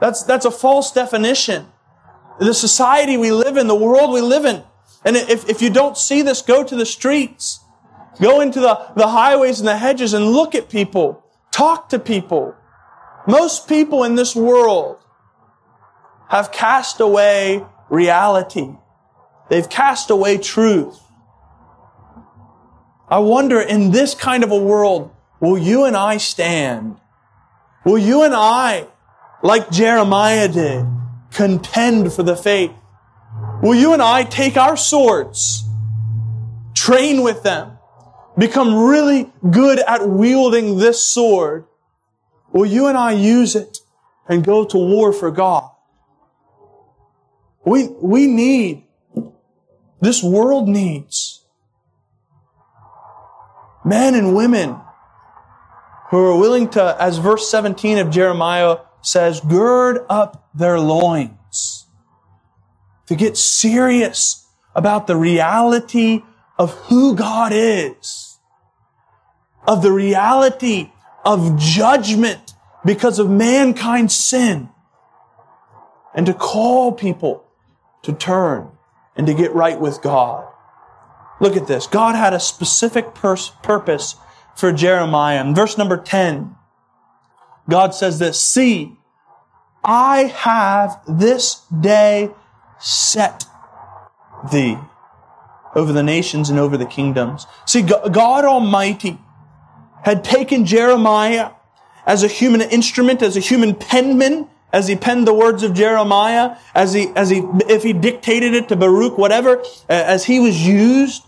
That's, 0.00 0.22
that's 0.24 0.46
a 0.46 0.50
false 0.50 0.90
definition. 0.92 1.66
The 2.40 2.54
society 2.54 3.16
we 3.16 3.30
live 3.30 3.56
in, 3.56 3.66
the 3.66 3.74
world 3.74 4.10
we 4.10 4.20
live 4.20 4.44
in. 4.44 4.64
And 5.04 5.16
if, 5.16 5.48
if 5.48 5.60
you 5.60 5.70
don't 5.70 5.96
see 5.96 6.22
this, 6.22 6.42
go 6.42 6.64
to 6.64 6.74
the 6.74 6.86
streets. 6.86 7.60
Go 8.20 8.40
into 8.40 8.60
the, 8.60 8.90
the 8.96 9.08
highways 9.08 9.58
and 9.60 9.68
the 9.68 9.76
hedges 9.76 10.14
and 10.14 10.26
look 10.26 10.54
at 10.54 10.68
people. 10.68 11.24
Talk 11.50 11.88
to 11.90 11.98
people. 11.98 12.54
Most 13.26 13.68
people 13.68 14.04
in 14.04 14.14
this 14.14 14.34
world 14.34 14.98
have 16.28 16.50
cast 16.50 17.00
away 17.00 17.64
reality. 17.92 18.70
They've 19.50 19.68
cast 19.68 20.10
away 20.10 20.38
truth. 20.38 20.98
I 23.08 23.18
wonder 23.18 23.60
in 23.60 23.90
this 23.90 24.14
kind 24.14 24.42
of 24.42 24.50
a 24.50 24.58
world, 24.58 25.14
will 25.38 25.58
you 25.58 25.84
and 25.84 25.94
I 25.94 26.16
stand? 26.16 26.98
Will 27.84 27.98
you 27.98 28.22
and 28.22 28.32
I, 28.34 28.86
like 29.42 29.70
Jeremiah 29.70 30.48
did, 30.48 30.86
contend 31.30 32.14
for 32.14 32.22
the 32.22 32.34
faith? 32.34 32.72
Will 33.62 33.74
you 33.74 33.92
and 33.92 34.00
I 34.00 34.24
take 34.24 34.56
our 34.56 34.76
swords, 34.76 35.64
train 36.74 37.22
with 37.22 37.42
them, 37.42 37.76
become 38.38 38.74
really 38.74 39.30
good 39.50 39.80
at 39.80 40.08
wielding 40.08 40.78
this 40.78 41.04
sword? 41.04 41.66
Will 42.52 42.66
you 42.66 42.86
and 42.86 42.96
I 42.96 43.12
use 43.12 43.54
it 43.54 43.80
and 44.26 44.42
go 44.42 44.64
to 44.64 44.78
war 44.78 45.12
for 45.12 45.30
God? 45.30 45.71
We, 47.64 47.88
we 47.88 48.26
need, 48.26 48.84
this 50.00 50.22
world 50.22 50.68
needs 50.68 51.42
men 53.84 54.14
and 54.14 54.34
women 54.34 54.76
who 56.10 56.18
are 56.18 56.36
willing 56.36 56.68
to, 56.70 56.96
as 57.00 57.18
verse 57.18 57.48
17 57.50 57.98
of 57.98 58.10
Jeremiah 58.10 58.78
says, 59.00 59.40
gird 59.40 60.04
up 60.08 60.48
their 60.54 60.78
loins. 60.78 61.86
To 63.06 63.16
get 63.16 63.36
serious 63.36 64.46
about 64.74 65.06
the 65.06 65.16
reality 65.16 66.22
of 66.58 66.72
who 66.72 67.16
God 67.16 67.52
is. 67.54 68.38
Of 69.66 69.82
the 69.82 69.92
reality 69.92 70.92
of 71.24 71.58
judgment 71.58 72.54
because 72.84 73.18
of 73.18 73.30
mankind's 73.30 74.14
sin. 74.14 74.68
And 76.14 76.26
to 76.26 76.34
call 76.34 76.92
people 76.92 77.44
to 78.02 78.12
turn 78.12 78.68
and 79.16 79.26
to 79.26 79.34
get 79.34 79.54
right 79.54 79.78
with 79.78 80.02
God. 80.02 80.46
Look 81.40 81.56
at 81.56 81.66
this. 81.66 81.86
God 81.86 82.14
had 82.14 82.32
a 82.32 82.40
specific 82.40 83.14
pers- 83.14 83.52
purpose 83.62 84.16
for 84.54 84.72
Jeremiah. 84.72 85.40
In 85.40 85.54
verse 85.54 85.76
number 85.76 85.96
10, 85.96 86.54
God 87.68 87.94
says 87.94 88.18
this, 88.18 88.40
See, 88.40 88.96
I 89.84 90.24
have 90.24 91.00
this 91.08 91.62
day 91.80 92.30
set 92.78 93.44
thee 94.50 94.78
over 95.74 95.92
the 95.92 96.02
nations 96.02 96.50
and 96.50 96.58
over 96.58 96.76
the 96.76 96.86
kingdoms. 96.86 97.46
See, 97.66 97.82
God 97.82 98.44
Almighty 98.44 99.18
had 100.04 100.22
taken 100.22 100.66
Jeremiah 100.66 101.52
as 102.04 102.22
a 102.22 102.28
human 102.28 102.60
instrument, 102.60 103.22
as 103.22 103.36
a 103.36 103.40
human 103.40 103.74
penman, 103.74 104.48
as 104.72 104.88
he 104.88 104.96
penned 104.96 105.26
the 105.26 105.34
words 105.34 105.62
of 105.62 105.74
Jeremiah, 105.74 106.56
as 106.74 106.94
he, 106.94 107.08
as 107.14 107.28
he, 107.28 107.42
if 107.68 107.82
he 107.82 107.92
dictated 107.92 108.54
it 108.54 108.68
to 108.68 108.76
Baruch, 108.76 109.18
whatever, 109.18 109.62
as 109.88 110.24
he 110.24 110.40
was 110.40 110.66
used 110.66 111.24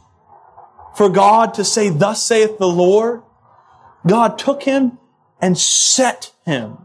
for 0.96 1.08
God 1.08 1.54
to 1.54 1.64
say, 1.64 1.90
thus 1.90 2.22
saith 2.22 2.58
the 2.58 2.68
Lord, 2.68 3.22
God 4.06 4.38
took 4.38 4.62
him 4.62 4.98
and 5.40 5.58
set 5.58 6.32
him. 6.46 6.78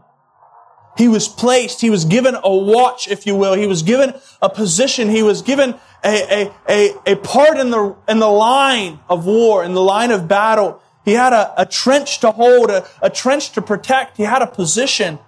He 0.98 1.08
was 1.08 1.28
placed, 1.28 1.80
he 1.80 1.88
was 1.88 2.04
given 2.04 2.36
a 2.42 2.54
watch, 2.54 3.08
if 3.08 3.26
you 3.26 3.34
will. 3.34 3.54
He 3.54 3.66
was 3.66 3.82
given 3.82 4.12
a 4.42 4.50
position. 4.50 5.08
He 5.08 5.22
was 5.22 5.40
given 5.40 5.76
a, 6.04 6.42
a, 6.42 6.52
a, 6.68 7.12
a 7.12 7.16
part 7.16 7.56
in 7.56 7.70
the, 7.70 7.96
in 8.06 8.18
the 8.18 8.28
line 8.28 9.00
of 9.08 9.24
war, 9.24 9.64
in 9.64 9.72
the 9.72 9.80
line 9.80 10.10
of 10.10 10.28
battle. 10.28 10.82
He 11.04 11.12
had 11.12 11.32
a, 11.32 11.54
a 11.62 11.64
trench 11.64 12.18
to 12.20 12.32
hold, 12.32 12.70
a, 12.70 12.86
a 13.00 13.08
trench 13.08 13.52
to 13.52 13.62
protect. 13.62 14.18
He 14.18 14.24
had 14.24 14.42
a 14.42 14.46
position. 14.46 15.18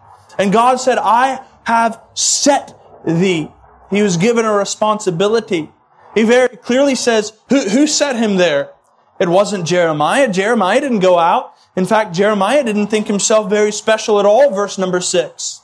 And 0.42 0.52
God 0.52 0.80
said, 0.80 0.98
I 0.98 1.40
have 1.62 2.02
set 2.14 2.76
thee. 3.06 3.48
He 3.92 4.02
was 4.02 4.16
given 4.16 4.44
a 4.44 4.52
responsibility. 4.52 5.70
He 6.16 6.24
very 6.24 6.56
clearly 6.56 6.96
says, 6.96 7.32
who, 7.48 7.60
who 7.60 7.86
set 7.86 8.16
him 8.16 8.38
there? 8.38 8.70
It 9.20 9.28
wasn't 9.28 9.68
Jeremiah. 9.68 10.28
Jeremiah 10.28 10.80
didn't 10.80 10.98
go 10.98 11.16
out. 11.16 11.54
In 11.76 11.86
fact, 11.86 12.12
Jeremiah 12.12 12.64
didn't 12.64 12.88
think 12.88 13.06
himself 13.06 13.48
very 13.48 13.70
special 13.70 14.18
at 14.18 14.26
all, 14.26 14.50
verse 14.50 14.78
number 14.78 15.00
six. 15.00 15.60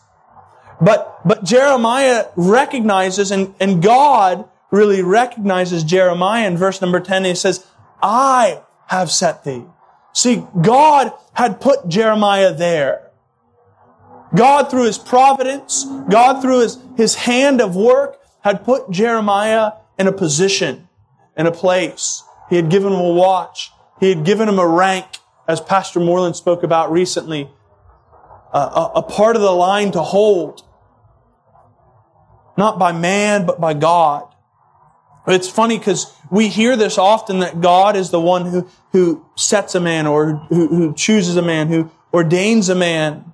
But, 0.81 1.23
but 1.27 1.43
Jeremiah 1.43 2.27
recognizes, 2.37 3.33
and, 3.33 3.57
and 3.59 3.83
God 3.83 4.49
really 4.71 5.03
recognizes 5.03 5.83
Jeremiah 5.83 6.47
in 6.47 6.57
verse 6.57 6.81
number 6.81 7.01
10. 7.01 7.25
He 7.25 7.35
says, 7.35 7.67
I 8.01 8.63
have 8.87 9.11
set 9.11 9.43
thee. 9.43 9.65
See, 10.13 10.45
God 10.63 11.13
had 11.33 11.61
put 11.61 11.89
Jeremiah 11.89 12.55
there. 12.55 13.08
God, 14.35 14.71
through 14.71 14.85
his 14.85 14.99
providence, 14.99 15.87
God, 16.09 16.41
through 16.41 16.61
his, 16.61 16.79
his 16.97 17.15
hand 17.15 17.61
of 17.61 17.75
work, 17.75 18.19
had 18.43 18.65
put 18.65 18.91
Jeremiah 18.91 19.73
in 19.99 20.07
a 20.07 20.13
position, 20.13 20.89
in 21.37 21.47
a 21.47 21.53
place. 21.53 22.23
He 22.51 22.57
had 22.57 22.71
given 22.71 22.93
him 22.93 23.01
a 23.01 23.13
watch. 23.13 23.71
He 24.01 24.09
had 24.09 24.25
given 24.25 24.49
him 24.49 24.59
a 24.59 24.67
rank, 24.67 25.07
as 25.47 25.61
Pastor 25.61 26.01
Moreland 26.01 26.37
spoke 26.37 26.63
about 26.63 26.93
recently, 26.93 27.51
a, 28.53 28.59
a, 28.59 28.93
a 28.97 29.03
part 29.03 29.37
of 29.37 29.43
the 29.43 29.51
line 29.51 29.93
to 29.93 30.03
hold. 30.03 30.63
Not 32.57 32.79
by 32.79 32.93
man, 32.93 33.47
but 33.47 33.61
by 33.61 33.75
God. 33.75 34.25
It's 35.27 35.49
funny 35.49 35.79
because 35.79 36.13
we 36.31 36.49
hear 36.49 36.77
this 36.77 36.97
often 36.97 37.41
that 37.41 37.61
God 37.61 37.97
is 37.97 38.11
the 38.11 38.21
one 38.21 38.47
who, 38.47 38.69
who 38.93 39.27
sets 39.37 39.75
a 39.75 39.81
man 39.81 40.07
or 40.07 40.33
who, 40.49 40.69
who 40.69 40.95
chooses 40.95 41.37
a 41.37 41.43
man, 41.43 41.69
who 41.69 41.91
ordains 42.13 42.69
a 42.69 42.75
man. 42.75 43.33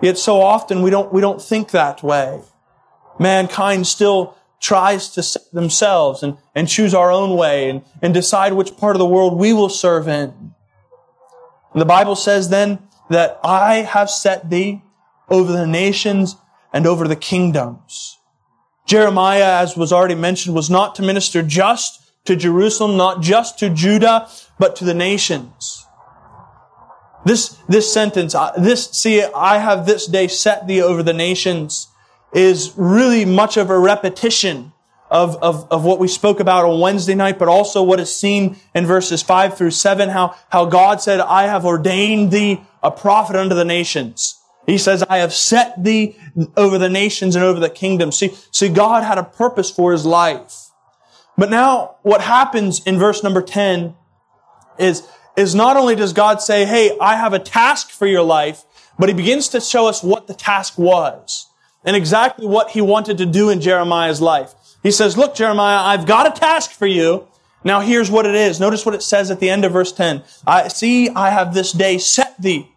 Yet 0.00 0.18
so 0.18 0.40
often 0.40 0.82
we 0.82 0.90
don't, 0.90 1.12
we 1.12 1.20
don't 1.20 1.42
think 1.42 1.70
that 1.70 2.02
way. 2.02 2.40
Mankind 3.18 3.86
still 3.86 4.36
tries 4.60 5.08
to 5.10 5.22
set 5.22 5.50
themselves 5.52 6.22
and, 6.22 6.36
and 6.54 6.68
choose 6.68 6.94
our 6.94 7.10
own 7.10 7.36
way 7.36 7.68
and, 7.70 7.82
and 8.02 8.14
decide 8.14 8.52
which 8.52 8.76
part 8.76 8.96
of 8.96 9.00
the 9.00 9.06
world 9.06 9.36
we 9.36 9.52
will 9.52 9.68
serve 9.68 10.08
in. 10.08 10.54
And 11.72 11.80
the 11.80 11.84
Bible 11.84 12.16
says 12.16 12.48
then 12.48 12.80
that 13.10 13.38
I 13.42 13.76
have 13.76 14.10
set 14.10 14.50
thee 14.50 14.82
over 15.28 15.52
the 15.52 15.66
nations 15.66 16.36
and 16.72 16.86
over 16.86 17.06
the 17.06 17.16
kingdoms. 17.16 18.18
Jeremiah, 18.86 19.60
as 19.60 19.76
was 19.76 19.92
already 19.92 20.14
mentioned, 20.14 20.54
was 20.54 20.70
not 20.70 20.94
to 20.94 21.02
minister 21.02 21.42
just 21.42 22.02
to 22.24 22.36
Jerusalem, 22.36 22.96
not 22.96 23.20
just 23.22 23.58
to 23.58 23.70
Judah, 23.70 24.28
but 24.58 24.76
to 24.76 24.84
the 24.84 24.94
nations. 24.94 25.77
This, 27.28 27.58
this 27.68 27.92
sentence, 27.92 28.34
this, 28.56 28.90
see, 28.90 29.22
I 29.22 29.58
have 29.58 29.84
this 29.84 30.06
day 30.06 30.28
set 30.28 30.66
thee 30.66 30.80
over 30.80 31.02
the 31.02 31.12
nations 31.12 31.88
is 32.32 32.72
really 32.74 33.26
much 33.26 33.58
of 33.58 33.68
a 33.68 33.78
repetition 33.78 34.72
of, 35.10 35.36
of, 35.42 35.70
of 35.70 35.84
what 35.84 35.98
we 35.98 36.08
spoke 36.08 36.40
about 36.40 36.64
on 36.64 36.80
Wednesday 36.80 37.14
night, 37.14 37.38
but 37.38 37.48
also 37.48 37.82
what 37.82 38.00
is 38.00 38.14
seen 38.14 38.56
in 38.74 38.86
verses 38.86 39.22
five 39.22 39.58
through 39.58 39.72
seven, 39.72 40.08
how, 40.08 40.36
how 40.48 40.64
God 40.64 41.02
said, 41.02 41.20
I 41.20 41.44
have 41.44 41.66
ordained 41.66 42.30
thee 42.30 42.62
a 42.82 42.90
prophet 42.90 43.36
unto 43.36 43.54
the 43.54 43.64
nations. 43.64 44.40
He 44.66 44.78
says, 44.78 45.02
I 45.02 45.18
have 45.18 45.34
set 45.34 45.84
thee 45.84 46.16
over 46.56 46.78
the 46.78 46.88
nations 46.88 47.36
and 47.36 47.44
over 47.44 47.60
the 47.60 47.70
kingdom. 47.70 48.10
See, 48.10 48.34
see, 48.52 48.70
God 48.70 49.04
had 49.04 49.18
a 49.18 49.24
purpose 49.24 49.70
for 49.70 49.92
his 49.92 50.06
life. 50.06 50.70
But 51.36 51.50
now 51.50 51.96
what 52.02 52.22
happens 52.22 52.82
in 52.86 52.98
verse 52.98 53.22
number 53.22 53.42
10 53.42 53.94
is 54.78 55.06
is 55.36 55.54
not 55.54 55.76
only 55.76 55.94
does 55.94 56.12
God 56.12 56.40
say, 56.40 56.64
Hey, 56.64 56.96
I 57.00 57.16
have 57.16 57.32
a 57.32 57.38
task 57.38 57.90
for 57.90 58.06
your 58.06 58.22
life, 58.22 58.64
but 58.98 59.08
he 59.08 59.14
begins 59.14 59.48
to 59.48 59.60
show 59.60 59.86
us 59.86 60.02
what 60.02 60.26
the 60.26 60.34
task 60.34 60.78
was 60.78 61.46
and 61.84 61.96
exactly 61.96 62.46
what 62.46 62.70
he 62.70 62.80
wanted 62.80 63.18
to 63.18 63.26
do 63.26 63.48
in 63.48 63.60
Jeremiah's 63.60 64.20
life. 64.20 64.54
He 64.82 64.90
says, 64.90 65.16
look, 65.16 65.34
Jeremiah, 65.34 65.84
I've 65.84 66.06
got 66.06 66.26
a 66.26 66.38
task 66.38 66.72
for 66.72 66.86
you. 66.86 67.28
Now 67.64 67.80
here's 67.80 68.10
what 68.10 68.26
it 68.26 68.34
is. 68.34 68.60
Notice 68.60 68.84
what 68.84 68.94
it 68.94 69.02
says 69.02 69.30
at 69.30 69.40
the 69.40 69.50
end 69.50 69.64
of 69.64 69.72
verse 69.72 69.92
10. 69.92 70.22
I 70.46 70.68
see, 70.68 71.08
I 71.10 71.30
have 71.30 71.54
this 71.54 71.72
day 71.72 71.98
set 71.98 72.40
thee 72.40 72.70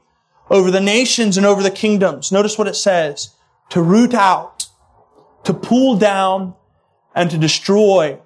over 0.50 0.72
the 0.72 0.82
nations 0.82 1.38
and 1.38 1.46
over 1.46 1.64
the 1.64 1.72
kingdoms. 1.72 2.32
Notice 2.32 2.58
what 2.58 2.68
it 2.68 2.76
says. 2.76 3.36
To 3.70 3.82
root 3.82 4.14
out, 4.14 4.68
to 5.46 5.54
pull 5.54 5.96
down, 5.96 6.56
and 7.16 7.30
to 7.32 7.38
destroy, 7.38 8.20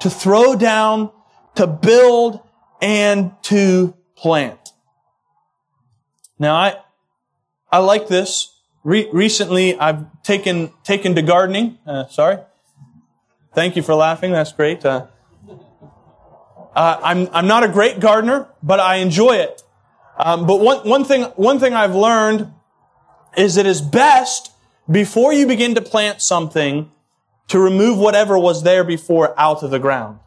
to 0.00 0.10
throw 0.10 0.54
down, 0.54 1.10
to 1.56 1.66
build, 1.66 2.40
and 2.80 3.32
to 3.42 3.94
plant. 4.16 4.72
Now 6.38 6.54
I, 6.54 6.76
I 7.70 7.78
like 7.78 8.08
this 8.08 8.58
re- 8.84 9.08
recently 9.12 9.78
I've 9.78 10.22
taken 10.22 10.72
taken 10.84 11.14
to 11.14 11.22
gardening. 11.22 11.78
Uh, 11.86 12.06
sorry. 12.06 12.38
Thank 13.54 13.76
you 13.76 13.82
for 13.82 13.94
laughing. 13.94 14.32
That's 14.32 14.52
great. 14.52 14.84
Uh, 14.84 15.06
uh, 16.74 17.00
I'm 17.02 17.28
I'm 17.32 17.46
not 17.46 17.64
a 17.64 17.68
great 17.68 18.00
gardener, 18.00 18.48
but 18.62 18.80
I 18.80 18.96
enjoy 18.96 19.36
it. 19.36 19.62
Um, 20.16 20.46
but 20.46 20.60
one 20.60 20.88
one 20.88 21.04
thing 21.04 21.22
one 21.36 21.58
thing 21.58 21.74
I've 21.74 21.94
learned 21.94 22.52
is 23.36 23.56
it 23.56 23.66
is 23.66 23.80
best 23.80 24.52
before 24.90 25.32
you 25.32 25.46
begin 25.46 25.74
to 25.74 25.80
plant 25.80 26.22
something 26.22 26.90
to 27.48 27.58
remove 27.58 27.98
whatever 27.98 28.38
was 28.38 28.62
there 28.62 28.84
before 28.84 29.38
out 29.38 29.62
of 29.62 29.70
the 29.70 29.78
ground. 29.78 30.18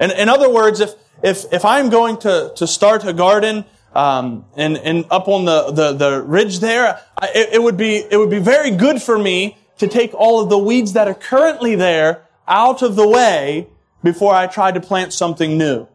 In 0.00 0.28
other 0.28 0.50
words, 0.50 0.80
if 0.80 0.94
if 1.22 1.44
if 1.52 1.64
I'm 1.64 1.90
going 1.90 2.18
to 2.18 2.52
to 2.56 2.66
start 2.66 3.04
a 3.04 3.12
garden 3.12 3.64
um, 3.94 4.44
and 4.56 4.76
and 4.78 5.04
up 5.10 5.28
on 5.28 5.44
the 5.44 5.70
the, 5.70 5.92
the 5.92 6.22
ridge 6.22 6.60
there, 6.60 7.00
I, 7.16 7.28
it, 7.34 7.48
it 7.54 7.62
would 7.62 7.76
be 7.76 8.04
it 8.10 8.16
would 8.16 8.30
be 8.30 8.38
very 8.38 8.70
good 8.70 9.02
for 9.02 9.18
me 9.18 9.56
to 9.78 9.88
take 9.88 10.14
all 10.14 10.40
of 10.40 10.48
the 10.48 10.58
weeds 10.58 10.92
that 10.94 11.08
are 11.08 11.14
currently 11.14 11.74
there 11.74 12.26
out 12.48 12.82
of 12.82 12.96
the 12.96 13.06
way 13.06 13.68
before 14.02 14.34
I 14.34 14.46
try 14.46 14.72
to 14.72 14.80
plant 14.80 15.12
something 15.12 15.56
new. 15.56 15.86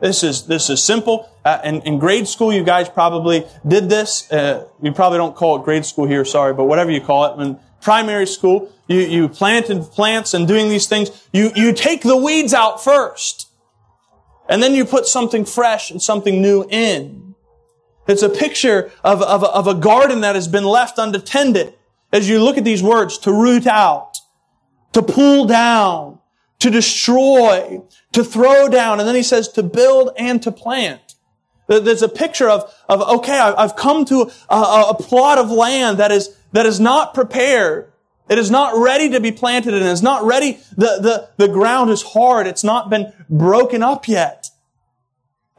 This 0.00 0.22
is 0.22 0.46
this 0.46 0.70
is 0.70 0.82
simple. 0.82 1.28
Uh, 1.44 1.60
in, 1.64 1.82
in, 1.82 1.98
grade 1.98 2.26
school, 2.26 2.52
you 2.52 2.62
guys 2.62 2.88
probably 2.88 3.46
did 3.66 3.88
this. 3.88 4.30
Uh, 4.30 4.66
you 4.82 4.92
probably 4.92 5.18
don't 5.18 5.36
call 5.36 5.56
it 5.56 5.64
grade 5.64 5.84
school 5.84 6.06
here, 6.06 6.24
sorry, 6.24 6.54
but 6.54 6.64
whatever 6.64 6.90
you 6.90 7.00
call 7.00 7.24
it. 7.26 7.42
In 7.42 7.58
primary 7.80 8.26
school, 8.26 8.72
you 8.90 9.00
you 9.00 9.28
planted 9.28 9.82
plants 9.84 10.34
and 10.34 10.46
doing 10.46 10.68
these 10.68 10.86
things. 10.86 11.10
You 11.32 11.52
you 11.54 11.72
take 11.72 12.02
the 12.02 12.16
weeds 12.16 12.52
out 12.52 12.82
first, 12.82 13.48
and 14.48 14.62
then 14.62 14.74
you 14.74 14.84
put 14.84 15.06
something 15.06 15.44
fresh 15.44 15.90
and 15.90 16.02
something 16.02 16.42
new 16.42 16.66
in. 16.68 17.34
It's 18.08 18.22
a 18.22 18.28
picture 18.28 18.90
of, 19.04 19.22
of, 19.22 19.44
of 19.44 19.68
a 19.68 19.74
garden 19.74 20.22
that 20.22 20.34
has 20.34 20.48
been 20.48 20.64
left 20.64 20.98
unattended. 20.98 21.74
As 22.12 22.28
you 22.28 22.42
look 22.42 22.58
at 22.58 22.64
these 22.64 22.82
words, 22.82 23.16
to 23.18 23.32
root 23.32 23.68
out, 23.68 24.18
to 24.92 25.02
pull 25.02 25.44
down, 25.44 26.18
to 26.58 26.70
destroy, 26.70 27.80
to 28.10 28.24
throw 28.24 28.68
down. 28.68 28.98
And 28.98 29.08
then 29.08 29.14
he 29.14 29.22
says 29.22 29.46
to 29.50 29.62
build 29.62 30.10
and 30.16 30.42
to 30.42 30.50
plant. 30.50 31.14
There's 31.68 32.02
a 32.02 32.08
picture 32.08 32.48
of, 32.48 32.74
of 32.88 33.00
okay, 33.18 33.38
I've 33.38 33.76
come 33.76 34.04
to 34.06 34.32
a, 34.48 34.86
a 34.88 34.94
plot 34.98 35.38
of 35.38 35.52
land 35.52 35.98
that 35.98 36.10
is, 36.10 36.36
that 36.50 36.66
is 36.66 36.80
not 36.80 37.14
prepared. 37.14 37.89
It 38.30 38.38
is 38.38 38.48
not 38.48 38.80
ready 38.80 39.10
to 39.10 39.20
be 39.20 39.32
planted 39.32 39.74
and 39.74 39.84
it's 39.84 40.02
not 40.02 40.22
ready. 40.24 40.60
The, 40.76 41.00
the, 41.00 41.30
the 41.36 41.52
ground 41.52 41.90
is 41.90 42.00
hard. 42.00 42.46
It's 42.46 42.62
not 42.62 42.88
been 42.88 43.12
broken 43.28 43.82
up 43.82 44.06
yet. 44.06 44.50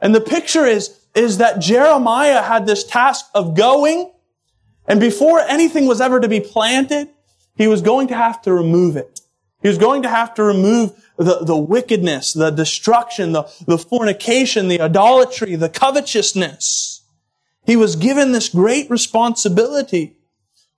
And 0.00 0.14
the 0.14 0.22
picture 0.22 0.64
is, 0.64 0.98
is 1.14 1.36
that 1.36 1.60
Jeremiah 1.60 2.42
had 2.42 2.66
this 2.66 2.82
task 2.82 3.26
of 3.34 3.54
going, 3.54 4.10
and 4.88 4.98
before 4.98 5.38
anything 5.40 5.86
was 5.86 6.00
ever 6.00 6.18
to 6.18 6.28
be 6.28 6.40
planted, 6.40 7.10
he 7.54 7.66
was 7.66 7.82
going 7.82 8.08
to 8.08 8.16
have 8.16 8.40
to 8.42 8.54
remove 8.54 8.96
it. 8.96 9.20
He 9.60 9.68
was 9.68 9.76
going 9.76 10.02
to 10.02 10.08
have 10.08 10.32
to 10.34 10.42
remove 10.42 10.92
the, 11.18 11.44
the 11.44 11.56
wickedness, 11.56 12.32
the 12.32 12.50
destruction, 12.50 13.32
the, 13.32 13.42
the 13.66 13.76
fornication, 13.76 14.68
the 14.68 14.80
idolatry, 14.80 15.56
the 15.56 15.68
covetousness. 15.68 17.02
He 17.66 17.76
was 17.76 17.96
given 17.96 18.32
this 18.32 18.48
great 18.48 18.90
responsibility 18.90 20.16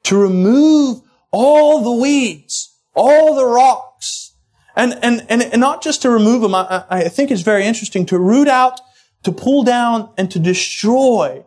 to 0.03 0.17
remove 0.17 1.01
all 1.35 1.83
the 1.83 1.93
weeds, 1.93 2.77
all 2.95 3.35
the 3.35 3.45
rocks, 3.45 4.35
and, 4.77 4.97
and, 5.03 5.27
and, 5.29 5.61
not 5.61 5.83
just 5.83 6.03
to 6.03 6.11
remove 6.11 6.43
them. 6.43 6.55
I, 6.55 6.85
I 6.89 7.09
think 7.09 7.31
it's 7.31 7.43
very 7.43 7.65
interesting 7.65 8.07
to 8.07 8.19
root 8.19 8.49
out 8.49 8.81
to 9.25 9.33
pull 9.33 9.65
down 9.65 10.11
and 10.17 10.31
to 10.31 10.39
destroy, 10.39 11.45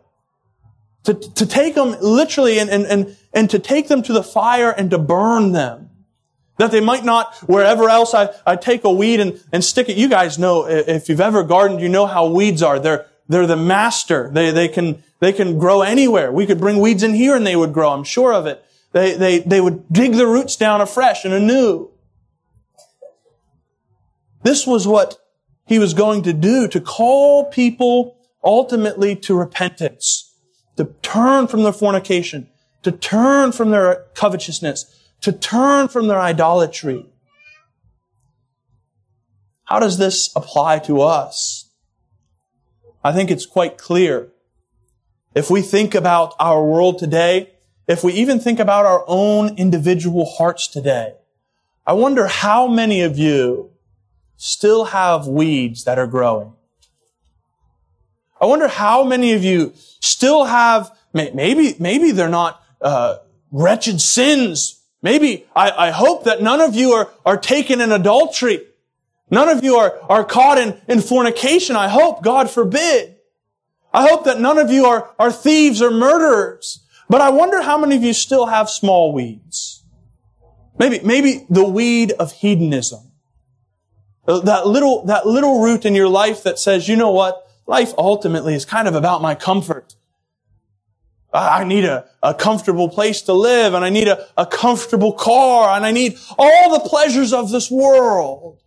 to, 1.04 1.14
to 1.14 1.46
take 1.46 1.74
them 1.74 1.96
literally 2.00 2.58
and, 2.58 2.68
and, 2.68 2.84
and, 2.86 3.16
and 3.32 3.50
to 3.50 3.58
take 3.58 3.88
them 3.88 4.02
to 4.02 4.12
the 4.12 4.22
fire 4.22 4.70
and 4.70 4.90
to 4.90 4.98
burn 4.98 5.52
them. 5.52 5.90
That 6.58 6.72
they 6.72 6.80
might 6.80 7.04
not, 7.04 7.36
wherever 7.48 7.88
else 7.88 8.14
I, 8.14 8.30
I 8.44 8.56
take 8.56 8.82
a 8.82 8.92
weed 8.92 9.20
and, 9.20 9.40
and 9.52 9.64
stick 9.64 9.88
it. 9.88 9.96
You 9.96 10.08
guys 10.08 10.40
know, 10.40 10.66
if 10.66 11.08
you've 11.08 11.20
ever 11.20 11.44
gardened, 11.44 11.80
you 11.80 11.88
know 11.88 12.06
how 12.06 12.26
weeds 12.26 12.64
are. 12.64 12.80
They're, 12.80 13.06
they're 13.28 13.46
the 13.46 13.56
master. 13.56 14.28
They, 14.32 14.50
they 14.50 14.66
can, 14.66 15.04
they 15.20 15.32
can 15.32 15.58
grow 15.58 15.82
anywhere. 15.82 16.32
We 16.32 16.46
could 16.46 16.58
bring 16.58 16.80
weeds 16.80 17.04
in 17.04 17.14
here 17.14 17.36
and 17.36 17.46
they 17.46 17.54
would 17.54 17.72
grow. 17.72 17.90
I'm 17.90 18.02
sure 18.02 18.34
of 18.34 18.46
it. 18.46 18.64
They, 18.98 19.14
they, 19.14 19.38
they 19.38 19.60
would 19.60 19.88
dig 19.92 20.14
the 20.14 20.26
roots 20.26 20.56
down 20.56 20.80
afresh 20.80 21.24
and 21.24 21.32
anew. 21.32 21.88
This 24.42 24.66
was 24.66 24.88
what 24.88 25.18
he 25.66 25.78
was 25.78 25.94
going 25.94 26.24
to 26.24 26.32
do 26.32 26.66
to 26.66 26.80
call 26.80 27.44
people 27.44 28.16
ultimately 28.42 29.14
to 29.14 29.38
repentance, 29.38 30.34
to 30.76 30.86
turn 31.00 31.46
from 31.46 31.62
their 31.62 31.72
fornication, 31.72 32.48
to 32.82 32.90
turn 32.90 33.52
from 33.52 33.70
their 33.70 34.06
covetousness, 34.14 35.00
to 35.20 35.30
turn 35.30 35.86
from 35.86 36.08
their 36.08 36.20
idolatry. 36.20 37.06
How 39.66 39.78
does 39.78 39.98
this 39.98 40.34
apply 40.34 40.80
to 40.80 41.02
us? 41.02 41.70
I 43.04 43.12
think 43.12 43.30
it's 43.30 43.46
quite 43.46 43.78
clear. 43.78 44.32
If 45.36 45.50
we 45.50 45.62
think 45.62 45.94
about 45.94 46.34
our 46.40 46.64
world 46.64 46.98
today, 46.98 47.52
if 47.88 48.04
we 48.04 48.12
even 48.12 48.38
think 48.38 48.60
about 48.60 48.84
our 48.84 49.02
own 49.08 49.56
individual 49.56 50.26
hearts 50.26 50.68
today, 50.68 51.14
I 51.86 51.94
wonder 51.94 52.26
how 52.26 52.68
many 52.68 53.00
of 53.00 53.18
you 53.18 53.70
still 54.36 54.84
have 54.84 55.26
weeds 55.26 55.84
that 55.84 55.98
are 55.98 56.06
growing. 56.06 56.52
I 58.40 58.44
wonder 58.44 58.68
how 58.68 59.04
many 59.04 59.32
of 59.32 59.42
you 59.42 59.72
still 60.00 60.44
have, 60.44 60.96
maybe, 61.14 61.74
maybe 61.80 62.12
they're 62.12 62.28
not, 62.28 62.62
uh, 62.82 63.16
wretched 63.50 64.00
sins. 64.02 64.80
Maybe, 65.00 65.46
I, 65.56 65.88
I 65.88 65.90
hope 65.90 66.24
that 66.24 66.42
none 66.42 66.60
of 66.60 66.74
you 66.74 66.92
are, 66.92 67.10
are 67.24 67.38
taken 67.38 67.80
in 67.80 67.90
adultery. 67.90 68.60
None 69.30 69.48
of 69.48 69.64
you 69.64 69.76
are, 69.76 69.98
are 70.08 70.24
caught 70.24 70.58
in, 70.58 70.78
in 70.88 71.00
fornication. 71.00 71.74
I 71.74 71.88
hope, 71.88 72.22
God 72.22 72.50
forbid. 72.50 73.16
I 73.92 74.06
hope 74.06 74.24
that 74.24 74.40
none 74.40 74.58
of 74.58 74.70
you 74.70 74.84
are, 74.84 75.10
are 75.18 75.32
thieves 75.32 75.80
or 75.80 75.90
murderers. 75.90 76.84
But 77.08 77.20
I 77.20 77.30
wonder 77.30 77.62
how 77.62 77.78
many 77.78 77.96
of 77.96 78.02
you 78.02 78.12
still 78.12 78.46
have 78.46 78.68
small 78.68 79.12
weeds. 79.12 79.84
Maybe, 80.78 81.00
maybe 81.00 81.46
the 81.48 81.64
weed 81.64 82.12
of 82.12 82.32
hedonism. 82.32 83.10
That 84.26 84.66
little, 84.66 85.06
that 85.06 85.26
little 85.26 85.62
root 85.62 85.86
in 85.86 85.94
your 85.94 86.08
life 86.08 86.42
that 86.42 86.58
says, 86.58 86.86
you 86.86 86.96
know 86.96 87.10
what? 87.10 87.48
Life 87.66 87.94
ultimately 87.96 88.54
is 88.54 88.64
kind 88.64 88.86
of 88.86 88.94
about 88.94 89.22
my 89.22 89.34
comfort. 89.34 89.94
I 91.32 91.64
need 91.64 91.84
a, 91.84 92.06
a 92.22 92.34
comfortable 92.34 92.88
place 92.88 93.22
to 93.22 93.32
live 93.32 93.74
and 93.74 93.84
I 93.84 93.90
need 93.90 94.08
a, 94.08 94.26
a 94.36 94.46
comfortable 94.46 95.12
car 95.12 95.76
and 95.76 95.84
I 95.84 95.92
need 95.92 96.16
all 96.38 96.78
the 96.78 96.88
pleasures 96.88 97.32
of 97.32 97.50
this 97.50 97.70
world. 97.70 98.60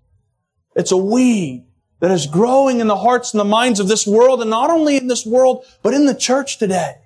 It's 0.75 0.91
a 0.91 0.97
weed 0.97 1.65
that 1.99 2.12
is 2.12 2.27
growing 2.27 2.80
in 2.80 2.88
the 2.88 2.97
hearts 2.97 3.34
and 3.34 3.39
the 3.39 3.45
minds 3.45 3.80
of 3.80 3.88
this 3.88 4.06
world 4.06 4.41
and 4.41 4.49
not 4.49 4.69
only 4.69 4.97
in 4.97 5.08
this 5.08 5.25
world, 5.25 5.65
but 5.82 5.93
in 5.93 6.06
the 6.06 6.15
church 6.15 6.58
today. 6.58 7.01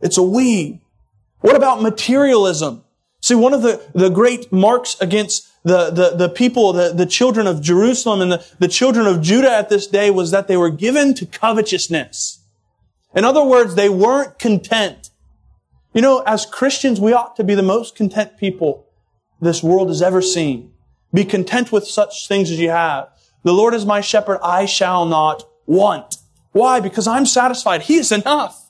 It's 0.00 0.18
a 0.18 0.22
we. 0.22 0.80
What 1.40 1.56
about 1.56 1.82
materialism? 1.82 2.84
See, 3.20 3.34
one 3.34 3.52
of 3.52 3.62
the, 3.62 3.82
the 3.94 4.08
great 4.08 4.50
marks 4.52 4.98
against 5.00 5.48
the, 5.62 5.90
the, 5.90 6.16
the 6.16 6.28
people, 6.28 6.72
the, 6.72 6.92
the 6.92 7.06
children 7.06 7.46
of 7.46 7.60
Jerusalem 7.60 8.22
and 8.22 8.32
the, 8.32 8.46
the 8.58 8.68
children 8.68 9.06
of 9.06 9.20
Judah 9.20 9.50
at 9.50 9.68
this 9.68 9.86
day 9.86 10.10
was 10.10 10.30
that 10.30 10.48
they 10.48 10.56
were 10.56 10.70
given 10.70 11.14
to 11.14 11.26
covetousness. 11.26 12.40
In 13.14 13.24
other 13.24 13.44
words, 13.44 13.74
they 13.74 13.88
weren't 13.88 14.38
content. 14.38 15.10
You 15.92 16.00
know, 16.00 16.20
as 16.20 16.46
Christians, 16.46 17.00
we 17.00 17.12
ought 17.12 17.36
to 17.36 17.44
be 17.44 17.54
the 17.54 17.62
most 17.62 17.94
content 17.94 18.38
people 18.38 18.86
this 19.40 19.62
world 19.62 19.88
has 19.88 20.00
ever 20.00 20.22
seen. 20.22 20.72
Be 21.12 21.24
content 21.24 21.72
with 21.72 21.86
such 21.86 22.28
things 22.28 22.50
as 22.50 22.60
you 22.60 22.70
have. 22.70 23.08
The 23.42 23.52
Lord 23.52 23.74
is 23.74 23.84
my 23.84 24.00
shepherd, 24.00 24.38
I 24.42 24.66
shall 24.66 25.06
not 25.06 25.44
want. 25.66 26.16
Why? 26.52 26.80
Because 26.80 27.06
I'm 27.06 27.26
satisfied. 27.26 27.82
He 27.82 27.96
is 27.96 28.12
enough. 28.12 28.69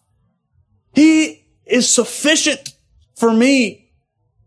He 0.95 1.47
is 1.67 1.93
sufficient 1.93 2.75
for 3.17 3.33
me. 3.33 3.93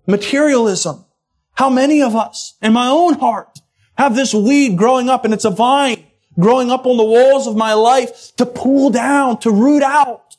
Materialism. 0.08 1.06
How 1.54 1.70
many 1.70 2.02
of 2.02 2.16
us 2.16 2.56
in 2.62 2.74
my 2.74 2.88
own 2.88 3.14
heart 3.14 3.60
have 3.98 4.16
this 4.16 4.34
weed 4.34 4.78
growing 4.78 5.10
up 5.10 5.24
and 5.24 5.34
it's 5.34 5.46
a 5.46 5.52
vine 5.52 6.06
growing 6.40 6.72
up 6.72 6.86
on 6.86 6.98
the 6.98 7.04
walls 7.04 7.48
of 7.48 7.56
my 7.56 7.74
life 7.74 8.36
to 8.38 8.46
pull 8.46 8.90
down, 8.90 9.40
to 9.40 9.52
root 9.52 9.84
out? 9.84 10.36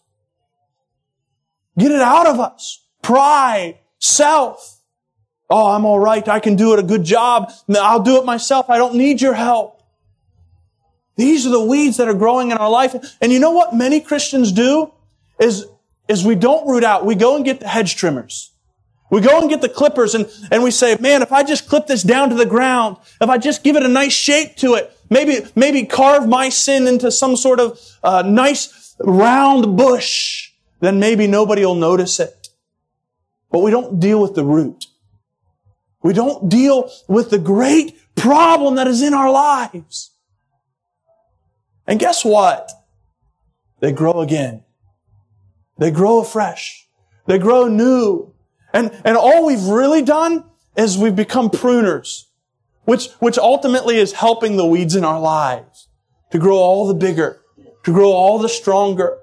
Get 1.78 1.90
it 1.90 2.00
out 2.00 2.26
of 2.26 2.40
us. 2.40 2.84
Pride, 3.02 3.78
self. 3.98 4.80
Oh, 5.48 5.68
I'm 5.68 5.84
all 5.84 5.98
right. 5.98 6.26
I 6.28 6.40
can 6.40 6.56
do 6.56 6.72
it 6.72 6.78
a 6.78 6.82
good 6.82 7.04
job. 7.04 7.52
I'll 7.74 8.02
do 8.02 8.18
it 8.18 8.24
myself. 8.24 8.70
I 8.70 8.76
don't 8.76 8.94
need 8.94 9.20
your 9.20 9.34
help. 9.34 9.82
These 11.16 11.46
are 11.46 11.50
the 11.50 11.64
weeds 11.64 11.98
that 11.98 12.08
are 12.08 12.14
growing 12.14 12.50
in 12.50 12.58
our 12.58 12.70
life. 12.70 12.94
And 13.20 13.32
you 13.32 13.38
know 13.38 13.52
what 13.52 13.74
many 13.74 14.00
Christians 14.00 14.52
do 14.52 14.92
is, 15.38 15.66
is 16.08 16.24
we 16.24 16.34
don't 16.34 16.66
root 16.68 16.84
out. 16.84 17.04
We 17.04 17.14
go 17.14 17.36
and 17.36 17.44
get 17.44 17.60
the 17.60 17.68
hedge 17.68 17.96
trimmers. 17.96 18.52
We 19.10 19.20
go 19.20 19.40
and 19.40 19.48
get 19.48 19.60
the 19.60 19.68
clippers 19.68 20.14
and, 20.14 20.26
and 20.50 20.62
we 20.62 20.70
say, 20.70 20.96
man, 20.98 21.22
if 21.22 21.32
I 21.32 21.44
just 21.44 21.68
clip 21.68 21.86
this 21.86 22.02
down 22.02 22.30
to 22.30 22.34
the 22.34 22.46
ground, 22.46 22.96
if 23.20 23.28
I 23.28 23.38
just 23.38 23.62
give 23.62 23.76
it 23.76 23.82
a 23.82 23.88
nice 23.88 24.12
shape 24.12 24.56
to 24.56 24.74
it, 24.74 24.96
maybe, 25.08 25.46
maybe 25.54 25.84
carve 25.84 26.26
my 26.26 26.48
sin 26.48 26.86
into 26.86 27.12
some 27.12 27.36
sort 27.36 27.60
of 27.60 27.78
uh, 28.02 28.22
nice 28.22 28.96
round 28.98 29.76
bush, 29.76 30.52
then 30.80 30.98
maybe 30.98 31.26
nobody 31.26 31.64
will 31.64 31.74
notice 31.74 32.18
it. 32.18 32.48
but 33.54 33.60
we 33.60 33.70
don't 33.70 34.00
deal 34.00 34.20
with 34.20 34.34
the 34.34 34.44
root. 34.44 34.86
We 36.02 36.12
don't 36.12 36.48
deal 36.48 36.90
with 37.06 37.30
the 37.30 37.38
great 37.38 37.96
problem 38.16 38.74
that 38.74 38.88
is 38.88 39.00
in 39.00 39.14
our 39.14 39.30
lives. 39.30 40.10
And 41.86 42.00
guess 42.00 42.24
what? 42.24 42.68
They 43.78 43.92
grow 43.92 44.22
again. 44.22 44.63
They 45.78 45.90
grow 45.90 46.20
afresh. 46.20 46.88
They 47.26 47.38
grow 47.38 47.68
new. 47.68 48.32
And, 48.72 48.90
and 49.04 49.16
all 49.16 49.46
we've 49.46 49.64
really 49.64 50.02
done 50.02 50.44
is 50.76 50.98
we've 50.98 51.16
become 51.16 51.50
pruners, 51.50 52.24
which, 52.84 53.10
which 53.20 53.38
ultimately 53.38 53.96
is 53.96 54.12
helping 54.12 54.56
the 54.56 54.66
weeds 54.66 54.96
in 54.96 55.04
our 55.04 55.20
lives 55.20 55.88
to 56.30 56.38
grow 56.38 56.56
all 56.56 56.86
the 56.86 56.94
bigger, 56.94 57.40
to 57.84 57.92
grow 57.92 58.10
all 58.10 58.38
the 58.38 58.48
stronger, 58.48 59.18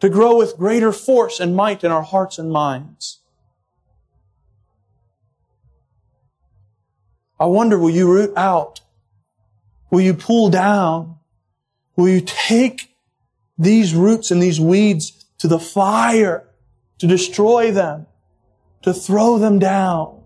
to 0.00 0.08
grow 0.08 0.36
with 0.36 0.56
greater 0.56 0.92
force 0.92 1.40
and 1.40 1.56
might 1.56 1.84
in 1.84 1.90
our 1.90 2.02
hearts 2.02 2.38
and 2.38 2.50
minds. 2.50 3.20
I 7.38 7.46
wonder, 7.46 7.78
will 7.78 7.90
you 7.90 8.10
root 8.10 8.34
out? 8.36 8.82
Will 9.90 10.02
you 10.02 10.12
pull 10.12 10.50
down? 10.50 11.16
Will 11.96 12.08
you 12.08 12.20
take 12.20 12.94
these 13.58 13.94
roots 13.94 14.30
and 14.30 14.42
these 14.42 14.60
weeds 14.60 15.19
to 15.40 15.48
the 15.48 15.58
fire 15.58 16.48
to 16.98 17.06
destroy 17.06 17.72
them, 17.72 18.06
to 18.82 18.92
throw 18.94 19.38
them 19.38 19.58
down, 19.58 20.22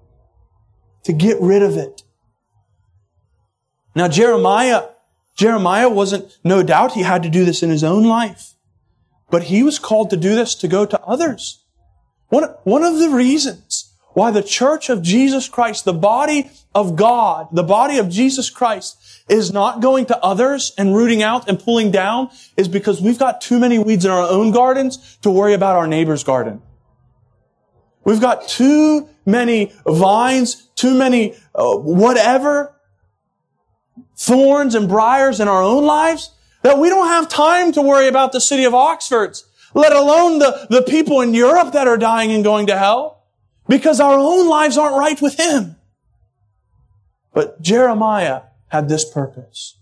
to 1.04 1.12
get 1.12 1.40
rid 1.40 1.62
of 1.62 1.76
it? 1.76 2.02
Now 3.94 4.08
Jeremiah, 4.08 4.88
Jeremiah 5.36 5.88
wasn't, 5.88 6.38
no 6.44 6.62
doubt 6.62 6.92
he 6.92 7.02
had 7.02 7.22
to 7.22 7.30
do 7.30 7.44
this 7.44 7.62
in 7.62 7.70
his 7.70 7.84
own 7.84 8.04
life, 8.04 8.54
but 9.30 9.44
he 9.44 9.62
was 9.62 9.78
called 9.78 10.10
to 10.10 10.16
do 10.16 10.34
this 10.34 10.54
to 10.56 10.68
go 10.68 10.84
to 10.84 11.00
others. 11.02 11.64
One, 12.28 12.44
one 12.64 12.82
of 12.82 12.98
the 12.98 13.10
reasons 13.10 13.93
why 14.14 14.30
the 14.30 14.42
church 14.42 14.88
of 14.88 15.02
Jesus 15.02 15.48
Christ, 15.48 15.84
the 15.84 15.92
body 15.92 16.50
of 16.74 16.96
God, 16.96 17.48
the 17.52 17.62
body 17.62 17.98
of 17.98 18.08
Jesus 18.08 18.48
Christ 18.48 18.96
is 19.28 19.52
not 19.52 19.80
going 19.80 20.06
to 20.06 20.18
others 20.24 20.72
and 20.78 20.94
rooting 20.94 21.22
out 21.22 21.48
and 21.48 21.58
pulling 21.58 21.90
down 21.90 22.30
is 22.56 22.68
because 22.68 23.00
we've 23.00 23.18
got 23.18 23.40
too 23.40 23.58
many 23.58 23.78
weeds 23.78 24.04
in 24.04 24.10
our 24.10 24.28
own 24.28 24.52
gardens 24.52 25.18
to 25.22 25.30
worry 25.30 25.52
about 25.52 25.76
our 25.76 25.86
neighbor's 25.86 26.22
garden. 26.22 26.62
We've 28.04 28.20
got 28.20 28.46
too 28.48 29.08
many 29.26 29.72
vines, 29.86 30.68
too 30.74 30.94
many 30.94 31.34
uh, 31.54 31.76
whatever 31.76 32.76
thorns 34.16 34.74
and 34.74 34.88
briars 34.88 35.40
in 35.40 35.48
our 35.48 35.62
own 35.62 35.84
lives 35.84 36.30
that 36.62 36.78
we 36.78 36.88
don't 36.88 37.08
have 37.08 37.28
time 37.28 37.72
to 37.72 37.82
worry 37.82 38.06
about 38.06 38.32
the 38.32 38.40
city 38.40 38.64
of 38.64 38.74
Oxford's, 38.74 39.44
let 39.74 39.92
alone 39.92 40.38
the, 40.38 40.66
the 40.70 40.82
people 40.82 41.20
in 41.20 41.34
Europe 41.34 41.72
that 41.72 41.88
are 41.88 41.96
dying 41.96 42.30
and 42.30 42.44
going 42.44 42.68
to 42.68 42.78
hell 42.78 43.13
because 43.68 44.00
our 44.00 44.18
own 44.18 44.48
lives 44.48 44.76
aren't 44.76 44.96
right 44.96 45.20
with 45.20 45.38
Him. 45.38 45.76
But 47.32 47.60
Jeremiah 47.60 48.42
had 48.68 48.88
this 48.88 49.08
purpose. 49.08 49.78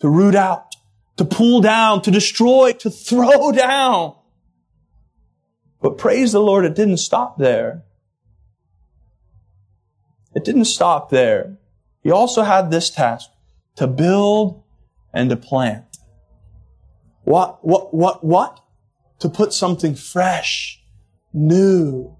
To 0.00 0.08
root 0.08 0.34
out, 0.34 0.74
to 1.16 1.24
pull 1.24 1.60
down, 1.60 2.02
to 2.02 2.10
destroy, 2.10 2.72
to 2.74 2.90
throw 2.90 3.52
down. 3.52 4.14
But 5.80 5.98
praise 5.98 6.32
the 6.32 6.40
Lord, 6.40 6.64
it 6.64 6.74
didn't 6.74 6.98
stop 6.98 7.38
there. 7.38 7.84
It 10.34 10.44
didn't 10.44 10.66
stop 10.66 11.10
there. 11.10 11.58
He 12.02 12.10
also 12.10 12.42
had 12.42 12.70
this 12.70 12.90
task 12.90 13.30
to 13.76 13.86
build 13.86 14.62
and 15.12 15.30
to 15.30 15.36
plant. 15.36 15.84
What, 17.24 17.64
what, 17.64 17.94
what, 17.94 18.24
what? 18.24 18.60
To 19.20 19.28
put 19.28 19.52
something 19.52 19.94
fresh, 19.94 20.80
new, 21.32 22.16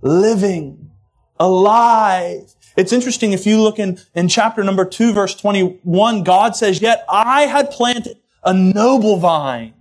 living, 0.00 0.90
alive. 1.38 2.54
It's 2.76 2.92
interesting 2.92 3.32
if 3.32 3.46
you 3.46 3.60
look 3.60 3.78
in, 3.78 3.98
in 4.14 4.28
chapter 4.28 4.62
number 4.62 4.84
2 4.84 5.12
verse 5.12 5.34
21, 5.34 6.22
God 6.22 6.56
says, 6.56 6.80
yet 6.80 7.04
I 7.08 7.42
had 7.42 7.70
planted 7.70 8.18
a 8.44 8.54
noble 8.54 9.16
vine. 9.16 9.74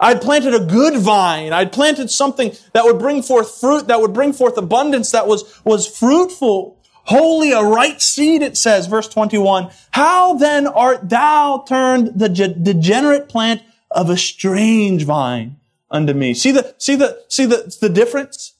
I'd 0.00 0.22
planted 0.22 0.54
a 0.54 0.60
good 0.60 0.98
vine. 0.98 1.52
I'd 1.52 1.72
planted 1.72 2.10
something 2.10 2.52
that 2.72 2.84
would 2.84 2.98
bring 2.98 3.22
forth 3.22 3.58
fruit, 3.58 3.88
that 3.88 4.00
would 4.00 4.12
bring 4.12 4.32
forth 4.32 4.56
abundance, 4.56 5.10
that 5.10 5.26
was, 5.26 5.60
was 5.64 5.86
fruitful. 5.86 6.78
Holy, 7.04 7.52
a 7.52 7.62
right 7.62 8.00
seed, 8.00 8.42
it 8.42 8.56
says, 8.56 8.86
verse 8.86 9.08
21. 9.08 9.70
How 9.92 10.34
then 10.34 10.66
art 10.66 11.08
thou 11.08 11.64
turned 11.66 12.18
the 12.18 12.28
degenerate 12.28 13.28
plant 13.28 13.62
of 13.90 14.10
a 14.10 14.16
strange 14.16 15.04
vine 15.04 15.56
unto 15.90 16.12
me? 16.12 16.34
See 16.34 16.52
the, 16.52 16.74
see 16.78 16.94
the, 16.94 17.24
see 17.28 17.46
the, 17.46 17.76
the 17.80 17.88
difference? 17.88 18.54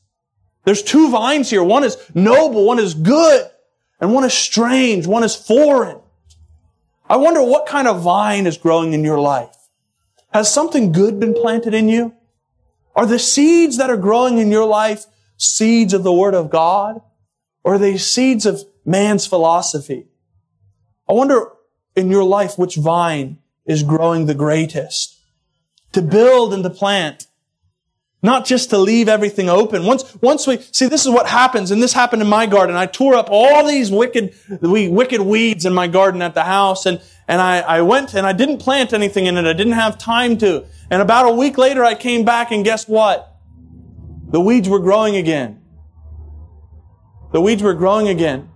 There's 0.68 0.83
two 0.83 1.11
vines 1.11 1.48
here. 1.48 1.64
One 1.64 1.83
is 1.83 1.96
noble, 2.14 2.66
one 2.66 2.78
is 2.78 2.92
good, 2.92 3.48
and 4.02 4.12
one 4.12 4.24
is 4.24 4.35
strange, 4.35 5.07
one 5.07 5.24
is 5.24 5.35
foreign. 5.35 5.98
I 7.09 7.16
wonder 7.16 7.42
what 7.42 7.64
kind 7.64 7.88
of 7.88 8.02
vine 8.02 8.46
is 8.46 8.59
growing 8.59 8.92
in 8.92 9.02
your 9.02 9.18
life. 9.18 9.57
Has 10.31 10.52
something 10.52 10.92
good 10.92 11.18
been 11.18 11.33
planted 11.33 11.72
in 11.72 11.88
you? 11.88 12.14
Are 12.94 13.07
the 13.07 13.18
seeds 13.18 13.78
that 13.78 13.88
are 13.88 13.96
growing 13.96 14.37
in 14.37 14.50
your 14.50 14.66
life 14.66 15.07
seeds 15.38 15.94
of 15.94 16.02
the 16.02 16.12
Word 16.12 16.35
of 16.35 16.50
God? 16.50 17.00
Or 17.64 17.76
are 17.76 17.78
they 17.78 17.96
seeds 17.96 18.44
of 18.44 18.62
man's 18.85 19.26
philosophy? 19.26 20.09
I 21.09 21.14
wonder 21.14 21.50
in 21.96 22.11
your 22.11 22.24
life 22.24 22.59
which 22.59 22.76
vine 22.76 23.38
is 23.64 23.83
growing 23.83 24.26
the 24.26 24.35
greatest. 24.35 25.18
To 25.92 26.02
build 26.02 26.52
and 26.52 26.62
to 26.62 26.68
plant 26.68 27.26
not 28.22 28.44
just 28.44 28.70
to 28.70 28.78
leave 28.78 29.09
everything 29.09 29.48
open. 29.48 29.85
Once, 29.85 30.16
once 30.20 30.46
we, 30.46 30.59
see, 30.72 30.87
this 30.87 31.07
is 31.07 31.11
what 31.11 31.28
happens, 31.28 31.70
and 31.70 31.81
this 31.83 31.92
happened 31.92 32.20
in 32.20 32.28
my 32.28 32.46
garden. 32.46 32.74
I 32.74 32.87
tore 32.87 33.14
up 33.14 33.28
all 33.31 33.66
these 33.66 33.90
wicked, 33.90 34.35
wicked 34.61 35.20
weeds 35.20 35.64
in 35.64 35.72
my 35.72 35.87
garden 35.87 36.20
at 36.20 36.35
the 36.35 36.42
house, 36.42 36.85
and, 36.85 37.00
and 37.28 37.40
I, 37.40 37.61
I 37.61 37.83
went 37.83 38.14
and 38.14 38.26
I 38.26 38.33
didn't 38.33 38.59
plant 38.59 38.92
anything 38.92 39.26
in 39.26 39.37
it. 39.37 39.46
I 39.46 39.52
didn't 39.52 39.74
have 39.74 39.98
time 39.98 40.37
to. 40.38 40.64
And 40.90 41.00
about 41.00 41.31
a 41.31 41.35
week 41.35 41.59
later, 41.59 41.85
I 41.85 41.94
came 41.94 42.24
back, 42.24 42.50
and 42.50 42.64
guess 42.64 42.88
what? 42.88 43.37
The 44.31 44.40
weeds 44.40 44.68
were 44.68 44.81
growing 44.81 45.14
again. 45.14 45.62
The 47.33 47.40
weeds 47.40 47.62
were 47.62 47.74
growing 47.74 48.09
again. 48.09 48.50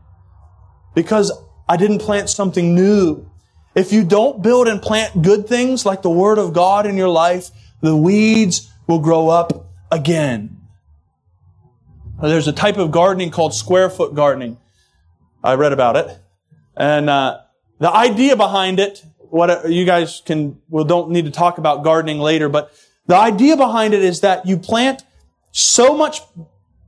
Because 0.95 1.33
I 1.69 1.77
didn't 1.77 2.01
plant 2.01 2.29
something 2.31 2.75
new. 2.75 3.31
If 3.75 3.93
you 3.93 4.05
don't 4.05 4.43
build 4.43 4.69
and 4.69 4.83
plant 4.83 5.23
good 5.23 5.47
things 5.47 5.87
like 5.87 6.03
the 6.03 6.11
Word 6.11 6.39
of 6.39 6.53
God 6.53 6.85
in 6.85 6.97
your 6.97 7.09
life, 7.09 7.51
the 7.81 7.97
weeds 7.97 8.72
will 8.87 9.01
grow 9.01 9.29
up 9.29 9.71
again. 9.91 10.59
There's 12.21 12.49
a 12.49 12.53
type 12.53 12.77
of 12.77 12.91
gardening 12.91 13.31
called 13.31 13.55
square 13.55 13.91
foot 13.91 14.15
gardening. 14.15 14.59
I 15.43 15.55
read 15.55 15.73
about 15.73 15.97
it. 15.97 16.19
And 16.77 17.11
uh, 17.11 17.41
the 17.79 17.93
idea 17.93 18.37
behind 18.37 18.79
it, 18.79 19.05
what 19.19 19.71
you 19.71 19.85
guys 19.85 20.23
can, 20.25 20.61
well, 20.69 20.85
don't 20.85 21.11
need 21.11 21.25
to 21.25 21.31
talk 21.31 21.59
about 21.59 21.83
gardening 21.83 22.19
later, 22.19 22.49
but 22.49 22.73
the 23.07 23.17
idea 23.17 23.57
behind 23.57 23.93
it 23.95 24.05
is 24.05 24.21
that 24.21 24.47
you 24.47 24.57
plant 24.57 25.03
so 25.51 25.97
much 25.97 26.21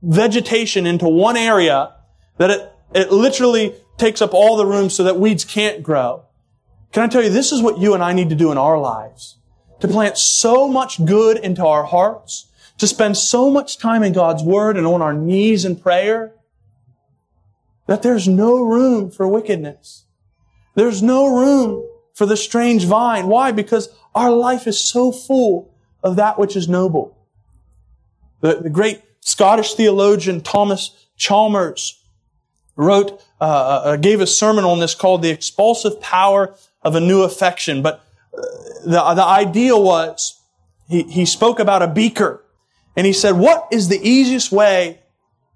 vegetation 0.01 0.85
into 0.85 1.07
one 1.07 1.35
area 1.35 1.93
that 2.37 2.49
it, 2.49 2.71
it 2.93 3.11
literally 3.11 3.75
takes 3.97 4.21
up 4.21 4.33
all 4.33 4.57
the 4.57 4.65
room 4.65 4.89
so 4.89 5.03
that 5.03 5.19
weeds 5.19 5.43
can't 5.43 5.83
grow. 5.83 6.23
Can 6.93 7.03
I 7.03 7.07
tell 7.07 7.23
you, 7.23 7.29
this 7.29 7.51
is 7.51 7.61
what 7.61 7.77
you 7.77 7.93
and 7.93 8.01
I 8.01 8.13
need 8.13 8.29
to 8.29 8.35
do 8.35 8.51
in 8.51 8.57
our 8.57 8.79
lives 8.79 9.37
to 9.79 9.87
plant 9.87 10.17
so 10.17 10.67
much 10.67 11.03
good 11.05 11.37
into 11.37 11.65
our 11.65 11.83
hearts, 11.83 12.47
to 12.77 12.87
spend 12.87 13.17
so 13.17 13.49
much 13.49 13.77
time 13.77 14.03
in 14.03 14.13
God's 14.13 14.43
Word 14.43 14.77
and 14.77 14.85
on 14.85 15.01
our 15.01 15.13
knees 15.13 15.65
in 15.65 15.75
prayer, 15.75 16.33
that 17.87 18.01
there's 18.01 18.27
no 18.27 18.61
room 18.63 19.11
for 19.11 19.27
wickedness. 19.27 20.05
There's 20.75 21.01
no 21.01 21.27
room 21.27 21.87
for 22.13 22.25
the 22.25 22.37
strange 22.37 22.85
vine. 22.85 23.27
Why? 23.27 23.51
Because 23.51 23.89
our 24.13 24.31
life 24.31 24.67
is 24.67 24.79
so 24.79 25.11
full 25.11 25.73
of 26.03 26.15
that 26.15 26.39
which 26.39 26.55
is 26.55 26.67
noble. 26.67 27.17
The, 28.41 28.55
the 28.55 28.69
great 28.69 29.01
Scottish 29.21 29.73
theologian 29.73 30.41
Thomas 30.41 31.07
Chalmers 31.17 32.03
wrote, 32.75 33.23
uh, 33.39 33.43
uh, 33.43 33.95
gave 33.95 34.21
a 34.21 34.27
sermon 34.27 34.63
on 34.63 34.79
this 34.79 34.93
called 34.93 35.21
The 35.21 35.29
Expulsive 35.29 35.99
Power 36.01 36.55
of 36.81 36.95
a 36.95 36.99
New 36.99 37.23
Affection. 37.23 37.81
But 37.81 38.04
the, 38.85 39.13
the 39.15 39.23
idea 39.23 39.77
was 39.77 40.41
he, 40.87 41.03
he 41.03 41.25
spoke 41.25 41.59
about 41.59 41.81
a 41.81 41.87
beaker 41.87 42.43
and 42.95 43.05
he 43.05 43.13
said, 43.13 43.31
what 43.31 43.67
is 43.71 43.89
the 43.89 43.99
easiest 44.07 44.51
way 44.51 45.01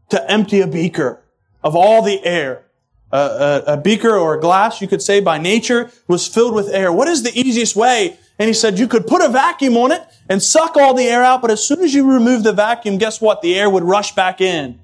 to 0.10 0.32
empty 0.32 0.62
a 0.62 0.68
beaker 0.68 1.24
of 1.64 1.76
all 1.76 2.02
the 2.02 2.24
air? 2.26 2.70
a, 3.12 3.64
a, 3.68 3.78
beaker 3.78 4.16
or 4.16 4.36
a 4.36 4.40
glass, 4.40 4.82
you 4.82 4.88
could 4.88 5.02
say 5.02 5.20
by 5.20 5.38
nature, 5.38 5.92
was 6.08 6.28
filled 6.28 6.54
with 6.54 6.70
air. 6.70 6.92
What 6.94 7.08
is 7.08 7.24
the 7.24 7.38
easiest 7.38 7.76
way? 7.76 8.18
And 8.38 8.48
he 8.48 8.54
said, 8.54 8.80
you 8.80 8.88
could 8.88 9.08
put 9.08 9.22
a 9.22 9.30
vacuum 9.30 9.76
on 9.78 9.92
it 9.92 10.02
and 10.30 10.42
suck 10.42 10.78
all 10.78 10.94
the 10.94 11.06
air 11.06 11.24
out, 11.24 11.42
but 11.42 11.52
as 11.52 11.66
soon 11.66 11.82
as 11.82 11.94
you 11.94 12.10
remove 12.10 12.44
the 12.44 12.54
vacuum, 12.54 12.98
guess 12.98 13.20
what? 13.20 13.42
The 13.42 13.56
air 13.56 13.70
would 13.70 13.84
rush 13.84 14.14
back 14.14 14.42
in. 14.42 14.80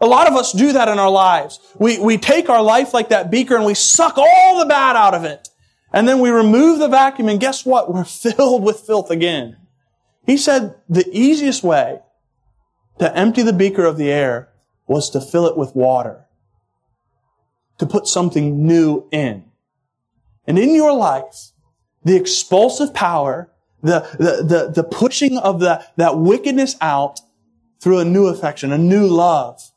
A 0.00 0.06
lot 0.06 0.28
of 0.28 0.34
us 0.34 0.52
do 0.52 0.72
that 0.72 0.88
in 0.88 0.98
our 0.98 1.10
lives. 1.10 1.58
We, 1.78 1.98
we 1.98 2.18
take 2.18 2.50
our 2.50 2.62
life 2.62 2.92
like 2.92 3.08
that 3.08 3.30
beaker 3.30 3.56
and 3.56 3.64
we 3.64 3.74
suck 3.74 4.18
all 4.18 4.58
the 4.58 4.66
bad 4.66 4.96
out 4.96 5.14
of 5.14 5.24
it. 5.24 5.48
And 5.94 6.08
then 6.08 6.18
we 6.18 6.30
remove 6.30 6.80
the 6.80 6.88
vacuum 6.88 7.28
and 7.28 7.38
guess 7.38 7.64
what? 7.64 7.94
We're 7.94 8.04
filled 8.04 8.64
with 8.64 8.80
filth 8.80 9.10
again. 9.10 9.56
He 10.26 10.36
said 10.36 10.74
the 10.88 11.08
easiest 11.10 11.62
way 11.62 12.00
To 12.98 13.16
empty 13.16 13.42
the 13.42 13.52
beaker 13.52 13.84
of 13.84 13.96
the 13.96 14.10
air 14.10 14.48
was 14.88 15.08
to 15.10 15.20
fill 15.20 15.46
it 15.46 15.56
with 15.56 15.76
water. 15.76 16.26
To 17.78 17.86
put 17.86 18.08
something 18.08 18.66
new 18.66 19.06
in. 19.12 19.44
And 20.48 20.58
in 20.58 20.74
your 20.74 20.92
life, 20.92 21.52
the 22.02 22.16
expulsive 22.16 22.92
power, 22.92 23.50
the, 23.80 24.00
the, 24.18 24.42
the, 24.42 24.72
the 24.74 24.84
pushing 24.84 25.38
of 25.38 25.60
the, 25.60 25.84
that 25.96 26.18
wickedness 26.18 26.76
out 26.80 27.20
through 27.80 28.00
a 28.00 28.04
new 28.04 28.26
affection, 28.26 28.72
a 28.72 28.78
new 28.78 29.06
love, 29.06 29.70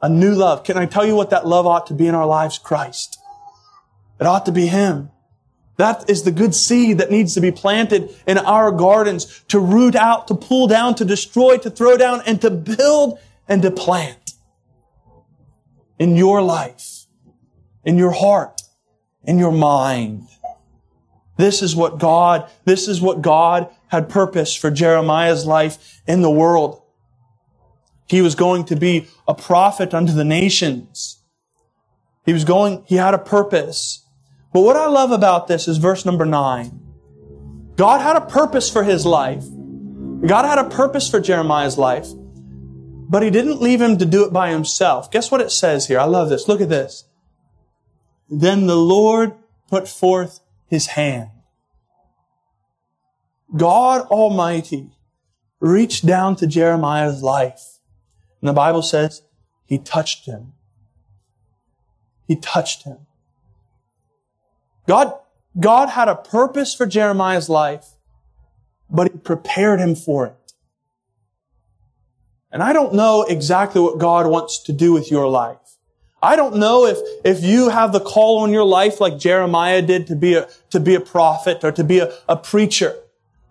a 0.00 0.08
new 0.08 0.34
love. 0.34 0.64
Can 0.64 0.78
I 0.78 0.86
tell 0.86 1.04
you 1.04 1.14
what 1.14 1.30
that 1.30 1.46
love 1.46 1.66
ought 1.66 1.86
to 1.88 1.94
be 1.94 2.06
in 2.06 2.14
our 2.14 2.26
lives? 2.26 2.56
Christ. 2.56 3.18
It 4.18 4.26
ought 4.26 4.46
to 4.46 4.52
be 4.52 4.66
Him. 4.66 5.10
That 5.76 6.08
is 6.08 6.22
the 6.22 6.32
good 6.32 6.54
seed 6.54 6.98
that 6.98 7.10
needs 7.10 7.34
to 7.34 7.40
be 7.40 7.50
planted 7.50 8.14
in 8.26 8.38
our 8.38 8.70
gardens 8.70 9.42
to 9.48 9.58
root 9.58 9.94
out, 9.94 10.28
to 10.28 10.34
pull 10.34 10.66
down, 10.66 10.94
to 10.96 11.04
destroy, 11.04 11.56
to 11.58 11.70
throw 11.70 11.96
down, 11.96 12.22
and 12.26 12.40
to 12.42 12.50
build 12.50 13.18
and 13.48 13.62
to 13.62 13.70
plant 13.70 14.32
in 15.98 16.16
your 16.16 16.42
life, 16.42 17.06
in 17.84 17.96
your 17.96 18.12
heart, 18.12 18.62
in 19.24 19.38
your 19.38 19.52
mind. 19.52 20.28
This 21.36 21.62
is 21.62 21.74
what 21.74 21.98
God, 21.98 22.48
this 22.64 22.86
is 22.88 23.00
what 23.00 23.22
God 23.22 23.68
had 23.88 24.08
purpose 24.08 24.54
for 24.54 24.70
Jeremiah's 24.70 25.46
life 25.46 26.00
in 26.06 26.22
the 26.22 26.30
world. 26.30 26.82
He 28.06 28.20
was 28.20 28.34
going 28.34 28.64
to 28.66 28.76
be 28.76 29.06
a 29.26 29.34
prophet 29.34 29.94
unto 29.94 30.12
the 30.12 30.24
nations. 30.24 31.18
He 32.26 32.32
was 32.32 32.44
going, 32.44 32.84
he 32.86 32.96
had 32.96 33.14
a 33.14 33.18
purpose. 33.18 34.04
But 34.52 34.60
what 34.60 34.76
I 34.76 34.86
love 34.86 35.12
about 35.12 35.48
this 35.48 35.66
is 35.66 35.78
verse 35.78 36.04
number 36.04 36.26
nine. 36.26 36.80
God 37.76 38.00
had 38.00 38.16
a 38.16 38.26
purpose 38.26 38.70
for 38.70 38.84
his 38.84 39.06
life. 39.06 39.44
God 40.26 40.44
had 40.44 40.58
a 40.58 40.68
purpose 40.68 41.10
for 41.10 41.20
Jeremiah's 41.20 41.78
life, 41.78 42.08
but 42.14 43.22
he 43.22 43.30
didn't 43.30 43.62
leave 43.62 43.80
him 43.80 43.98
to 43.98 44.04
do 44.04 44.24
it 44.24 44.32
by 44.32 44.50
himself. 44.50 45.10
Guess 45.10 45.30
what 45.30 45.40
it 45.40 45.50
says 45.50 45.88
here? 45.88 45.98
I 45.98 46.04
love 46.04 46.28
this. 46.28 46.48
Look 46.48 46.60
at 46.60 46.68
this. 46.68 47.04
Then 48.28 48.66
the 48.66 48.76
Lord 48.76 49.34
put 49.68 49.88
forth 49.88 50.40
his 50.68 50.88
hand. 50.88 51.30
God 53.56 54.06
Almighty 54.06 54.90
reached 55.60 56.06
down 56.06 56.36
to 56.36 56.46
Jeremiah's 56.46 57.22
life. 57.22 57.78
And 58.40 58.48
the 58.48 58.54
Bible 58.54 58.82
says 58.82 59.22
he 59.64 59.78
touched 59.78 60.26
him. 60.26 60.52
He 62.26 62.36
touched 62.36 62.84
him. 62.84 63.06
God, 64.86 65.14
God 65.58 65.90
had 65.90 66.08
a 66.08 66.16
purpose 66.16 66.74
for 66.74 66.86
Jeremiah's 66.86 67.48
life, 67.48 67.86
but 68.90 69.10
he 69.10 69.18
prepared 69.18 69.80
him 69.80 69.94
for 69.94 70.26
it. 70.26 70.52
And 72.50 72.62
I 72.62 72.72
don't 72.72 72.94
know 72.94 73.22
exactly 73.22 73.80
what 73.80 73.98
God 73.98 74.26
wants 74.26 74.62
to 74.64 74.72
do 74.72 74.92
with 74.92 75.10
your 75.10 75.26
life. 75.26 75.56
I 76.22 76.36
don't 76.36 76.56
know 76.56 76.86
if, 76.86 76.98
if 77.24 77.42
you 77.42 77.70
have 77.70 77.92
the 77.92 78.00
call 78.00 78.40
on 78.40 78.52
your 78.52 78.64
life 78.64 79.00
like 79.00 79.18
Jeremiah 79.18 79.82
did 79.82 80.06
to 80.06 80.14
be 80.14 80.34
a, 80.34 80.48
to 80.70 80.78
be 80.78 80.94
a 80.94 81.00
prophet 81.00 81.64
or 81.64 81.72
to 81.72 81.82
be 81.82 81.98
a, 81.98 82.12
a 82.28 82.36
preacher. 82.36 82.94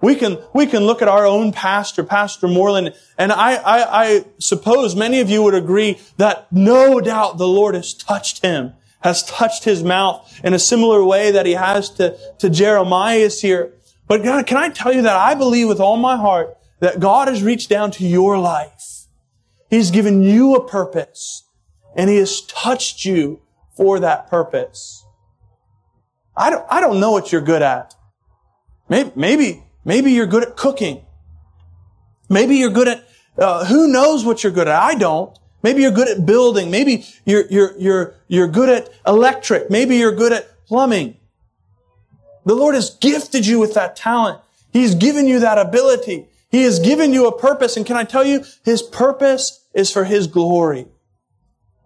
We 0.02 0.16
can, 0.16 0.40
we 0.54 0.66
can 0.66 0.84
look 0.84 1.02
at 1.02 1.08
our 1.08 1.26
own 1.26 1.52
pastor, 1.52 2.04
Pastor 2.04 2.48
Moreland, 2.48 2.96
and 3.18 3.32
I, 3.32 3.56
I, 3.56 4.04
I 4.04 4.26
suppose 4.40 4.96
many 4.96 5.20
of 5.20 5.30
you 5.30 5.44
would 5.44 5.54
agree 5.54 6.00
that 6.18 6.52
no 6.52 7.02
doubt 7.02 7.38
the 7.38 7.48
Lord 7.48 7.76
has 7.76 7.94
touched 7.94 8.44
him 8.44 8.74
has 9.02 9.24
touched 9.24 9.64
his 9.64 9.84
mouth 9.84 10.40
in 10.44 10.54
a 10.54 10.60
similar 10.60 11.04
way 11.04 11.32
that 11.32 11.46
he 11.46 11.54
has 11.54 11.90
to, 11.92 12.18
to 12.40 12.50
Jeremiah's 12.50 13.42
here. 13.42 13.74
But 14.08 14.24
God, 14.24 14.46
can 14.46 14.58
I 14.58 14.70
tell 14.70 14.94
you 14.94 15.04
that 15.04 15.16
I 15.16 15.36
believe 15.36 15.68
with 15.68 15.80
all 15.80 15.98
my 15.98 16.18
heart 16.18 16.58
that 16.82 17.00
God 17.00 17.28
has 17.28 17.42
reached 17.42 17.70
down 17.70 17.92
to 17.92 18.06
your 18.06 18.38
life. 18.38 19.06
He's 19.70 19.90
given 19.90 20.22
you 20.22 20.56
a 20.56 20.68
purpose 20.68 21.48
and 21.96 22.10
he 22.10 22.18
has 22.18 22.42
touched 22.42 23.06
you 23.06 23.42
for 23.78 24.00
that 24.00 24.30
purpose. 24.30 25.06
I 26.36 26.50
don't, 26.50 26.66
I 26.70 26.82
don't 26.82 27.00
know 27.00 27.12
what 27.12 27.32
you're 27.32 27.42
good 27.42 27.62
at. 27.62 27.94
Maybe, 28.90 29.12
maybe, 29.16 29.64
maybe 29.86 30.12
you're 30.12 30.26
good 30.26 30.44
at 30.44 30.58
cooking. 30.58 31.06
Maybe 32.30 32.56
you're 32.56 32.72
good 32.72 32.88
at, 32.88 33.08
uh, 33.38 33.66
who 33.66 33.88
knows 33.88 34.26
what 34.26 34.44
you're 34.44 34.52
good 34.52 34.68
at? 34.68 34.82
I 34.82 34.96
don't. 34.96 35.38
Maybe 35.64 35.82
you're 35.82 35.92
good 35.92 36.08
at 36.08 36.26
building. 36.26 36.72
Maybe 36.72 37.06
you're, 37.26 37.46
you're, 37.48 37.78
you're, 37.78 38.16
you're 38.28 38.48
good 38.48 38.70
at 38.70 38.90
electric. 39.06 39.70
Maybe 39.70 39.98
you're 39.98 40.16
good 40.16 40.34
at 40.34 40.66
plumbing. 40.66 41.18
The 42.46 42.56
Lord 42.56 42.76
has 42.76 42.90
gifted 42.96 43.46
you 43.46 43.60
with 43.60 43.74
that 43.76 43.96
talent. 43.96 44.40
He's 44.74 44.96
given 44.96 45.28
you 45.28 45.40
that 45.40 45.58
ability. 45.58 46.28
He 46.50 46.64
has 46.64 46.80
given 46.80 47.14
you 47.14 47.28
a 47.28 47.38
purpose. 47.38 47.78
And 47.78 47.86
can 47.86 47.98
I 47.98 48.04
tell 48.04 48.26
you, 48.26 48.44
His 48.64 48.82
purpose 48.82 49.66
is 49.74 49.92
for 49.92 50.06
His 50.06 50.28
glory. 50.28 50.88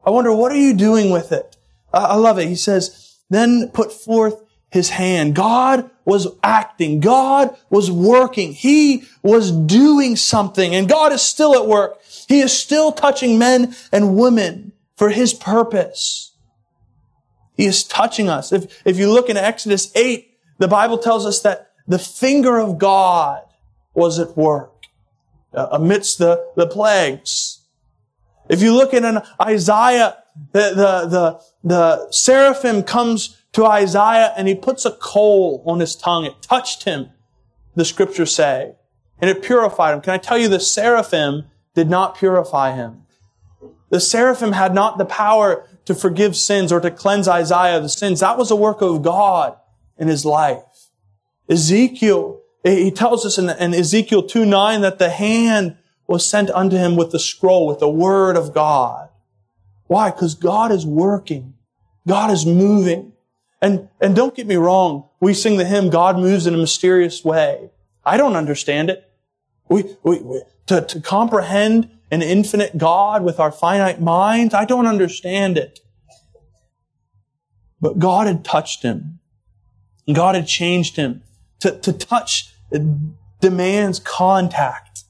I 0.06 0.12
wonder, 0.12 0.34
what 0.34 0.52
are 0.52 0.58
you 0.58 0.74
doing 0.74 1.10
with 1.10 1.32
it? 1.32 1.58
I 1.94 2.16
love 2.16 2.40
it. 2.40 2.48
He 2.48 2.56
says, 2.56 3.18
then 3.30 3.70
put 3.70 3.92
forth 3.92 4.44
his 4.70 4.90
hand. 4.90 5.36
God 5.36 5.90
was 6.04 6.28
acting. 6.44 7.00
God 7.00 7.56
was 7.70 7.90
working. 7.90 8.52
He 8.54 9.06
was 9.24 9.52
doing 9.52 10.16
something 10.16 10.76
and 10.76 10.90
God 10.90 11.14
is 11.14 11.22
still 11.22 11.56
at 11.56 11.66
work. 11.66 11.98
He 12.28 12.40
is 12.40 12.52
still 12.52 12.92
touching 12.92 13.38
men 13.38 13.76
and 13.92 14.18
women 14.18 14.74
for 14.96 15.10
his 15.10 15.34
purpose. 15.34 16.34
He 17.56 17.66
is 17.66 17.84
touching 17.84 18.30
us. 18.30 18.52
If, 18.52 18.82
if 18.86 18.98
you 18.98 19.12
look 19.12 19.30
in 19.30 19.38
Exodus 19.38 19.92
8, 19.96 20.30
the 20.58 20.68
Bible 20.68 20.98
tells 20.98 21.26
us 21.26 21.42
that 21.42 21.72
the 21.88 22.00
finger 22.00 22.58
of 22.58 22.78
God 22.78 23.44
was 23.94 24.20
at 24.20 24.36
work 24.36 24.74
uh, 25.54 25.68
amidst 25.72 26.18
the, 26.18 26.46
the 26.56 26.68
plagues. 26.68 27.62
If 28.50 28.62
you 28.62 28.74
look 28.74 28.94
in 28.94 29.06
an 29.06 29.22
Isaiah, 29.42 30.18
the, 30.52 30.70
the, 30.70 31.08
the, 31.08 31.42
the 31.64 32.12
seraphim 32.12 32.84
comes 32.84 33.42
to 33.54 33.66
Isaiah 33.66 34.34
and 34.36 34.48
he 34.48 34.56
puts 34.56 34.86
a 34.86 34.92
coal 34.92 35.64
on 35.66 35.80
his 35.80 35.96
tongue. 35.96 36.26
It 36.26 36.42
touched 36.42 36.84
him, 36.84 37.10
the 37.76 37.86
scriptures 37.86 38.36
say, 38.36 38.76
and 39.20 39.30
it 39.30 39.42
purified 39.42 39.94
him. 39.94 40.02
Can 40.02 40.14
I 40.14 40.18
tell 40.18 40.38
you 40.38 40.50
the 40.50 40.60
seraphim 40.60 41.46
did 41.76 41.90
not 41.90 42.18
purify 42.18 42.76
him. 42.76 43.04
The 43.90 44.00
seraphim 44.00 44.54
had 44.54 44.74
not 44.74 44.98
the 44.98 45.06
power 45.06 45.68
to 45.86 45.94
forgive 45.94 46.36
sins 46.36 46.72
or 46.72 46.80
to 46.80 46.90
cleanse 46.90 47.28
Isaiah 47.28 47.78
of 47.78 47.84
the 47.84 47.90
sins. 47.90 48.22
That 48.22 48.38
was 48.38 48.50
a 48.50 48.56
work 48.56 48.82
of 48.82 49.04
God 49.04 49.58
in 49.98 50.08
his 50.08 50.26
life. 50.26 50.64
Ezekiel, 51.48 52.42
he 52.64 52.90
tells 52.90 53.26
us 53.26 53.38
in, 53.38 53.50
Ezekiel 53.74 54.24
2 54.24 54.46
9 54.46 54.82
that 54.82 54.98
the 54.98 55.10
hand 55.10 55.78
was 56.08 56.28
sent 56.28 56.50
unto 56.52 56.78
him 56.78 56.96
with 56.96 57.12
the 57.12 57.20
scroll, 57.20 57.68
with 57.68 57.80
the 57.80 57.90
word 57.90 58.36
of 58.36 58.54
God. 58.54 59.10
Why? 59.88 60.10
Because 60.10 60.34
God 60.34 60.72
is 60.72 60.86
working. 60.86 61.54
God 62.08 62.32
is 62.32 62.46
moving. 62.46 63.14
And, 63.62 63.90
and 64.02 64.16
don't 64.16 64.36
get 64.36 64.48
me 64.48 64.56
wrong. 64.56 65.06
We 65.20 65.34
sing 65.34 65.58
the 65.58 65.66
hymn, 65.66 65.90
God 65.90 66.18
moves 66.18 66.48
in 66.48 66.54
a 66.54 66.58
mysterious 66.58 67.24
way. 67.24 67.70
I 68.04 68.18
don't 68.18 68.36
understand 68.36 68.90
it. 68.90 69.10
We, 69.70 69.96
we, 70.04 70.20
we 70.20 70.42
to, 70.68 70.82
to 70.82 71.02
comprehend 71.02 71.90
an 72.12 72.22
infinite 72.22 72.78
God 72.78 73.24
with 73.24 73.40
our 73.40 73.52
finite 73.52 74.02
minds. 74.02 74.54
I 74.54 74.66
don't 74.66 74.88
understand 74.88 75.58
it. 75.58 75.80
But 77.82 78.00
God 78.00 78.28
had 78.28 78.46
touched 78.46 78.84
him. 78.84 79.20
God 80.12 80.36
had 80.36 80.48
changed 80.48 80.96
him. 80.96 81.24
To, 81.62 81.72
to 81.80 81.94
touch 81.94 82.54
demands 83.42 84.00
contact. 84.00 85.04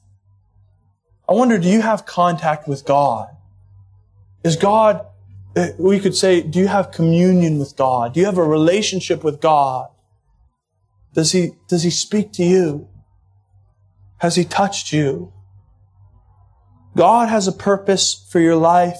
I 1.28 1.32
wonder, 1.32 1.58
do 1.58 1.68
you 1.68 1.82
have 1.82 2.06
contact 2.06 2.68
with 2.68 2.84
God? 2.84 3.28
Is 4.44 4.56
God, 4.56 5.04
uh, 5.56 5.68
we 5.78 5.98
could 5.98 6.14
say, 6.14 6.40
do 6.40 6.58
you 6.58 6.68
have 6.68 6.92
communion 6.92 7.58
with 7.58 7.76
God? 7.76 8.14
Do 8.14 8.20
you 8.20 8.26
have 8.26 8.38
a 8.38 8.44
relationship 8.44 9.24
with 9.24 9.40
God? 9.40 9.88
Does 11.14 11.32
he, 11.32 11.52
does 11.68 11.82
he 11.82 11.90
speak 11.90 12.32
to 12.34 12.44
you? 12.44 12.88
Has 14.18 14.36
he 14.36 14.44
touched 14.44 14.92
you? 14.92 15.32
God 16.96 17.28
has 17.28 17.46
a 17.46 17.52
purpose 17.52 18.26
for 18.30 18.40
your 18.40 18.56
life 18.56 18.98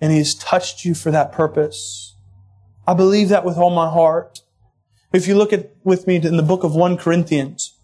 and 0.00 0.12
He 0.12 0.18
has 0.18 0.34
touched 0.34 0.84
you 0.84 0.94
for 0.94 1.10
that 1.10 1.32
purpose. 1.32 2.14
I 2.86 2.94
believe 2.94 3.30
that 3.30 3.44
with 3.44 3.56
all 3.56 3.70
my 3.70 3.90
heart. 3.90 4.40
If 5.12 5.26
you 5.26 5.34
look 5.34 5.52
at 5.52 5.74
with 5.82 6.06
me 6.06 6.16
in 6.16 6.36
the 6.36 6.42
book 6.42 6.64
of 6.64 6.74
1 6.74 6.98
Corinthians, 6.98 7.74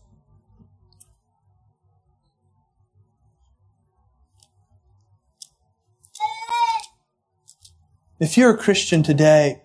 if 8.20 8.36
you're 8.36 8.50
a 8.50 8.58
Christian 8.58 9.02
today, 9.02 9.62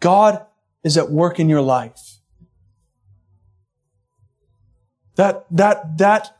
God 0.00 0.46
is 0.82 0.96
at 0.96 1.10
work 1.10 1.38
in 1.38 1.50
your 1.50 1.60
life. 1.60 2.17
That, 5.18 5.46
that, 5.50 5.98
that 5.98 6.38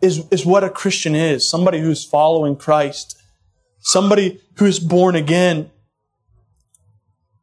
is, 0.00 0.26
is 0.30 0.46
what 0.46 0.64
a 0.64 0.70
Christian 0.70 1.14
is. 1.14 1.46
Somebody 1.46 1.80
who's 1.80 2.02
following 2.02 2.56
Christ. 2.56 3.20
Somebody 3.80 4.40
who's 4.56 4.78
born 4.78 5.16
again. 5.16 5.70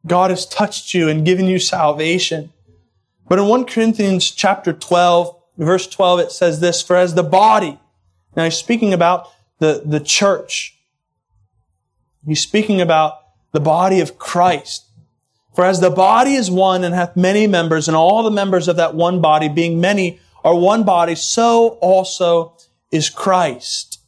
God 0.04 0.30
has 0.30 0.44
touched 0.44 0.94
you 0.94 1.08
and 1.08 1.24
given 1.24 1.46
you 1.46 1.60
salvation. 1.60 2.52
But 3.28 3.38
in 3.38 3.46
1 3.46 3.66
Corinthians 3.66 4.28
chapter 4.32 4.72
12, 4.72 5.36
verse 5.58 5.86
12, 5.86 6.18
it 6.18 6.32
says 6.32 6.58
this, 6.58 6.82
for 6.82 6.96
as 6.96 7.14
the 7.14 7.22
body, 7.22 7.78
now 8.36 8.44
he's 8.44 8.56
speaking 8.56 8.92
about 8.92 9.28
the, 9.60 9.80
the 9.84 10.00
church. 10.00 10.76
He's 12.26 12.40
speaking 12.40 12.80
about 12.80 13.14
the 13.52 13.60
body 13.60 14.00
of 14.00 14.18
Christ. 14.18 14.86
For 15.54 15.64
as 15.64 15.80
the 15.80 15.90
body 15.90 16.34
is 16.34 16.50
one 16.50 16.82
and 16.82 16.94
hath 16.94 17.16
many 17.16 17.46
members, 17.46 17.88
and 17.88 17.96
all 17.96 18.22
the 18.22 18.30
members 18.30 18.68
of 18.68 18.76
that 18.76 18.94
one 18.94 19.20
body, 19.20 19.48
being 19.48 19.80
many, 19.80 20.20
are 20.44 20.56
one 20.56 20.84
body, 20.84 21.14
so 21.14 21.78
also 21.80 22.56
is 22.90 23.10
Christ. 23.10 24.00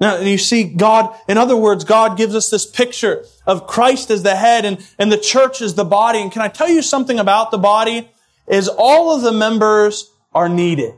Now, 0.00 0.18
you 0.18 0.38
see, 0.38 0.64
God, 0.64 1.16
in 1.28 1.38
other 1.38 1.56
words, 1.56 1.84
God 1.84 2.16
gives 2.16 2.34
us 2.34 2.50
this 2.50 2.66
picture 2.66 3.24
of 3.46 3.68
Christ 3.68 4.10
as 4.10 4.24
the 4.24 4.34
head 4.34 4.64
and, 4.64 4.84
and 4.98 5.12
the 5.12 5.16
church 5.16 5.62
as 5.62 5.74
the 5.74 5.84
body. 5.84 6.20
And 6.20 6.32
can 6.32 6.42
I 6.42 6.48
tell 6.48 6.68
you 6.68 6.82
something 6.82 7.20
about 7.20 7.52
the 7.52 7.58
body? 7.58 8.10
Is 8.48 8.68
all 8.68 9.14
of 9.14 9.22
the 9.22 9.30
members 9.30 10.10
are 10.32 10.48
needed. 10.48 10.94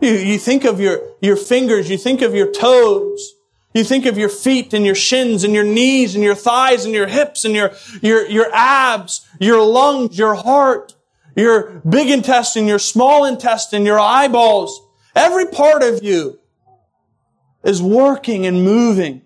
You, 0.00 0.12
you 0.12 0.38
think 0.38 0.64
of 0.64 0.78
your, 0.78 1.00
your 1.20 1.36
fingers, 1.36 1.90
you 1.90 1.98
think 1.98 2.22
of 2.22 2.34
your 2.34 2.52
toes, 2.52 3.34
you 3.74 3.82
think 3.82 4.06
of 4.06 4.16
your 4.16 4.28
feet 4.28 4.72
and 4.72 4.86
your 4.86 4.94
shins 4.94 5.42
and 5.42 5.52
your 5.52 5.64
knees 5.64 6.14
and 6.14 6.22
your 6.22 6.36
thighs 6.36 6.84
and 6.84 6.94
your 6.94 7.08
hips 7.08 7.44
and 7.44 7.54
your, 7.54 7.72
your, 8.00 8.24
your 8.28 8.46
abs, 8.54 9.26
your 9.40 9.60
lungs, 9.60 10.16
your 10.16 10.36
heart, 10.36 10.94
your 11.36 11.82
big 11.88 12.08
intestine, 12.08 12.68
your 12.68 12.78
small 12.78 13.24
intestine, 13.24 13.84
your 13.84 13.98
eyeballs. 13.98 14.80
Every 15.16 15.46
part 15.46 15.82
of 15.82 16.04
you 16.04 16.38
is 17.64 17.82
working 17.82 18.46
and 18.46 18.62
moving 18.62 19.22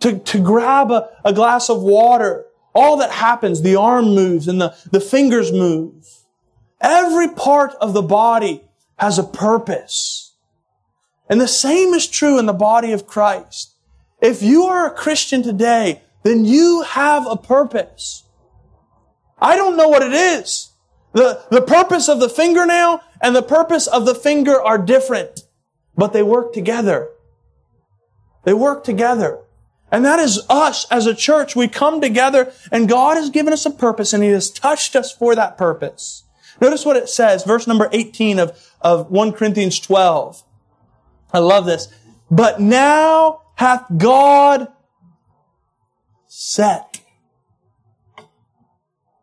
to, 0.00 0.20
to 0.20 0.38
grab 0.38 0.92
a, 0.92 1.10
a 1.24 1.32
glass 1.32 1.68
of 1.68 1.82
water. 1.82 2.46
All 2.74 2.98
that 2.98 3.10
happens, 3.10 3.62
the 3.62 3.74
arm 3.74 4.14
moves 4.14 4.46
and 4.46 4.60
the, 4.60 4.76
the 4.92 5.00
fingers 5.00 5.50
move. 5.50 6.06
Every 6.80 7.28
part 7.28 7.74
of 7.80 7.94
the 7.94 8.02
body 8.02 8.62
has 8.96 9.18
a 9.18 9.24
purpose. 9.24 10.36
And 11.28 11.40
the 11.40 11.48
same 11.48 11.94
is 11.94 12.06
true 12.06 12.38
in 12.38 12.46
the 12.46 12.52
body 12.52 12.92
of 12.92 13.06
Christ. 13.06 13.74
If 14.20 14.42
you 14.42 14.64
are 14.64 14.86
a 14.86 14.94
Christian 14.94 15.42
today, 15.42 16.02
then 16.22 16.44
you 16.44 16.82
have 16.82 17.26
a 17.26 17.36
purpose. 17.36 18.24
I 19.40 19.56
don't 19.56 19.76
know 19.76 19.88
what 19.88 20.02
it 20.02 20.12
is. 20.12 20.72
The, 21.12 21.44
the 21.50 21.62
purpose 21.62 22.08
of 22.08 22.20
the 22.20 22.28
fingernail 22.28 23.00
and 23.20 23.34
the 23.34 23.42
purpose 23.42 23.86
of 23.86 24.06
the 24.06 24.14
finger 24.14 24.60
are 24.60 24.78
different, 24.78 25.42
but 25.96 26.12
they 26.12 26.22
work 26.22 26.52
together. 26.52 27.08
They 28.44 28.52
work 28.52 28.84
together. 28.84 29.40
And 29.90 30.04
that 30.04 30.18
is 30.18 30.44
us 30.50 30.86
as 30.90 31.06
a 31.06 31.14
church. 31.14 31.56
We 31.56 31.68
come 31.68 32.00
together 32.00 32.52
and 32.70 32.88
God 32.88 33.16
has 33.16 33.30
given 33.30 33.52
us 33.52 33.64
a 33.64 33.70
purpose 33.70 34.12
and 34.12 34.22
He 34.22 34.30
has 34.30 34.50
touched 34.50 34.94
us 34.96 35.12
for 35.12 35.34
that 35.34 35.56
purpose. 35.56 36.24
Notice 36.60 36.84
what 36.84 36.96
it 36.96 37.08
says, 37.08 37.44
verse 37.44 37.66
number 37.66 37.88
18 37.92 38.38
of, 38.38 38.72
of 38.80 39.10
1 39.10 39.32
Corinthians 39.32 39.78
12. 39.80 40.42
I 41.32 41.38
love 41.38 41.66
this. 41.66 41.88
But 42.30 42.60
now 42.60 43.42
hath 43.58 43.86
God 43.96 44.68
set 46.28 47.00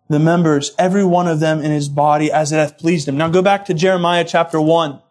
the 0.09 0.19
members, 0.19 0.75
every 0.77 1.05
one 1.05 1.25
of 1.25 1.39
them 1.39 1.61
in 1.61 1.71
his 1.71 1.87
body 1.87 2.29
as 2.29 2.51
it 2.51 2.57
hath 2.57 2.77
pleased 2.77 3.07
him. 3.07 3.15
Now 3.15 3.29
go 3.29 3.41
back 3.41 3.63
to 3.65 3.73
Jeremiah 3.73 4.25
chapter 4.25 4.59
1. 4.59 5.01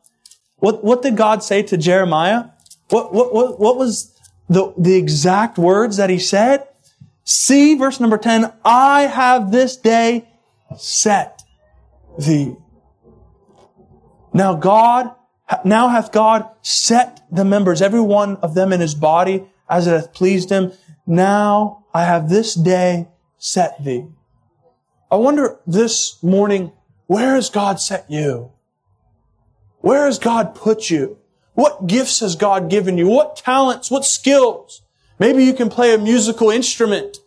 What, 0.57 0.85
what 0.85 1.01
did 1.01 1.17
God 1.17 1.43
say 1.43 1.63
to 1.63 1.79
Jeremiah? 1.79 2.51
What, 2.91 3.15
what, 3.15 3.35
what, 3.35 3.59
what 3.59 3.79
was 3.79 4.15
the, 4.51 4.75
the 4.77 4.95
exact 4.95 5.57
words 5.57 5.97
that 5.97 6.11
he 6.11 6.19
said? 6.19 6.69
See, 7.25 7.75
verse 7.77 8.01
number 8.01 8.19
10, 8.19 8.53
I 8.63 9.03
have 9.03 9.51
this 9.51 9.79
day 9.79 10.29
set 10.77 11.43
thee. 12.19 12.57
Now 14.35 14.55
God 14.55 15.15
now 15.65 15.89
hath 15.89 16.13
God 16.13 16.49
set 16.63 17.21
the 17.31 17.45
members, 17.45 17.83
every 17.83 18.01
one 18.01 18.37
of 18.37 18.55
them 18.55 18.73
in 18.73 18.81
his 18.81 18.95
body, 18.95 19.45
as 19.69 19.87
it 19.87 19.93
hath 19.93 20.13
pleased 20.13 20.51
him. 20.51 20.73
Now 21.07 21.85
I 21.93 22.05
have 22.05 22.29
this 22.29 22.55
day 22.55 23.09
set 23.39 23.83
thee. 23.85 24.07
I 25.11 25.17
wonder 25.17 25.59
this 25.67 26.23
morning, 26.23 26.73
where 27.07 27.35
has 27.35 27.51
God 27.51 27.81
set 27.81 28.11
you? 28.11 28.53
Where 29.81 30.07
has 30.07 30.19
God 30.19 30.55
put 30.55 30.91
you? 30.91 31.19
What 31.53 31.87
gifts 31.87 32.21
has 32.21 32.37
God 32.37 32.71
given 32.71 32.99
you? 32.99 33.07
What 33.07 33.37
talents? 33.37 33.91
What 33.91 34.05
skills? 34.05 34.83
Maybe 35.19 35.45
you 35.45 35.53
can 35.53 35.69
play 35.69 35.95
a 35.95 35.99
musical 35.99 36.51
instrument. 36.51 37.19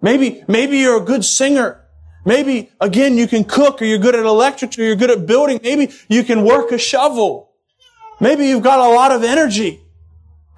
Maybe, 0.00 0.42
maybe 0.48 0.78
you're 0.78 1.02
a 1.02 1.04
good 1.04 1.24
singer. 1.24 1.81
Maybe, 2.24 2.70
again, 2.80 3.18
you 3.18 3.26
can 3.26 3.44
cook 3.44 3.82
or 3.82 3.84
you're 3.84 3.98
good 3.98 4.14
at 4.14 4.24
electrics 4.24 4.78
or 4.78 4.84
you're 4.84 4.96
good 4.96 5.10
at 5.10 5.26
building. 5.26 5.60
Maybe 5.62 5.92
you 6.08 6.22
can 6.22 6.44
work 6.44 6.70
a 6.70 6.78
shovel. 6.78 7.50
Maybe 8.20 8.46
you've 8.46 8.62
got 8.62 8.78
a 8.78 8.94
lot 8.94 9.10
of 9.10 9.24
energy. 9.24 9.80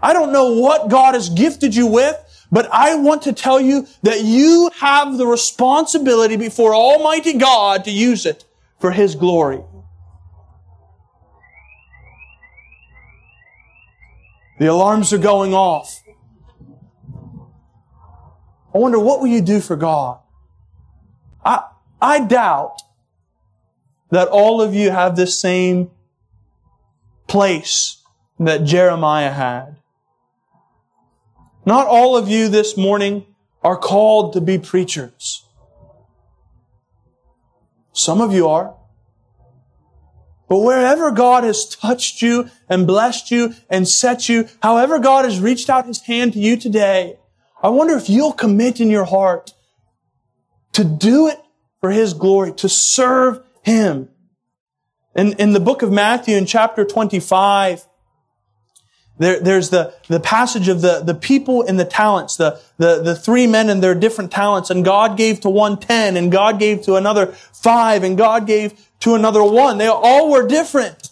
I 0.02 0.12
don't 0.12 0.32
know 0.32 0.52
what 0.52 0.90
God 0.90 1.14
has 1.14 1.30
gifted 1.30 1.74
you 1.74 1.86
with, 1.86 2.16
but 2.52 2.68
I 2.70 2.96
want 2.96 3.22
to 3.22 3.32
tell 3.32 3.58
you 3.58 3.86
that 4.02 4.22
you 4.22 4.70
have 4.78 5.16
the 5.16 5.26
responsibility 5.26 6.36
before 6.36 6.74
Almighty 6.74 7.38
God 7.38 7.84
to 7.84 7.90
use 7.90 8.26
it 8.26 8.44
for 8.78 8.90
His 8.90 9.14
glory. 9.14 9.62
The 14.58 14.66
alarms 14.66 15.12
are 15.14 15.18
going 15.18 15.54
off. 15.54 16.02
I 18.74 18.78
wonder 18.78 18.98
what 18.98 19.20
will 19.20 19.28
you 19.28 19.40
do 19.40 19.60
for 19.60 19.76
God? 19.76 20.20
I, 21.44 22.20
doubt 22.20 22.80
that 24.10 24.28
all 24.28 24.62
of 24.62 24.74
you 24.74 24.90
have 24.90 25.16
this 25.16 25.38
same 25.38 25.90
place 27.26 28.02
that 28.38 28.64
Jeremiah 28.64 29.30
had. 29.32 29.76
Not 31.66 31.86
all 31.86 32.16
of 32.16 32.28
you 32.28 32.48
this 32.48 32.76
morning 32.76 33.26
are 33.62 33.76
called 33.76 34.34
to 34.34 34.40
be 34.40 34.58
preachers. 34.58 35.46
Some 37.92 38.20
of 38.20 38.32
you 38.32 38.48
are. 38.48 38.74
But 40.48 40.58
wherever 40.58 41.10
God 41.10 41.44
has 41.44 41.64
touched 41.66 42.20
you 42.20 42.50
and 42.68 42.86
blessed 42.86 43.30
you 43.30 43.54
and 43.70 43.88
set 43.88 44.28
you, 44.28 44.48
however 44.62 44.98
God 44.98 45.24
has 45.24 45.40
reached 45.40 45.70
out 45.70 45.86
his 45.86 46.02
hand 46.02 46.34
to 46.34 46.38
you 46.38 46.56
today, 46.56 47.18
I 47.62 47.68
wonder 47.68 47.96
if 47.96 48.10
you'll 48.10 48.32
commit 48.32 48.78
in 48.78 48.90
your 48.90 49.04
heart 49.04 49.54
to 50.74 50.84
do 50.84 51.28
it 51.28 51.40
for 51.80 51.90
His 51.90 52.14
glory, 52.14 52.52
to 52.54 52.68
serve 52.68 53.42
Him. 53.62 54.08
In, 55.16 55.32
in 55.34 55.52
the 55.52 55.60
book 55.60 55.82
of 55.82 55.92
Matthew 55.92 56.36
in 56.36 56.46
chapter 56.46 56.84
25, 56.84 57.86
there, 59.16 59.38
there's 59.38 59.70
the, 59.70 59.94
the 60.08 60.18
passage 60.18 60.68
of 60.68 60.80
the, 60.80 61.00
the 61.00 61.14
people 61.14 61.62
and 61.62 61.78
the 61.78 61.84
talents, 61.84 62.36
the, 62.36 62.60
the, 62.78 63.00
the 63.00 63.14
three 63.14 63.46
men 63.46 63.70
and 63.70 63.82
their 63.82 63.94
different 63.94 64.32
talents, 64.32 64.70
and 64.70 64.84
God 64.84 65.16
gave 65.16 65.40
to 65.40 65.50
one 65.50 65.78
ten, 65.78 66.16
and 66.16 66.32
God 66.32 66.58
gave 66.58 66.82
to 66.82 66.96
another 66.96 67.26
five, 67.26 68.02
and 68.02 68.18
God 68.18 68.46
gave 68.46 68.88
to 69.00 69.14
another 69.14 69.44
one. 69.44 69.78
They 69.78 69.86
all 69.86 70.30
were 70.30 70.46
different. 70.46 71.10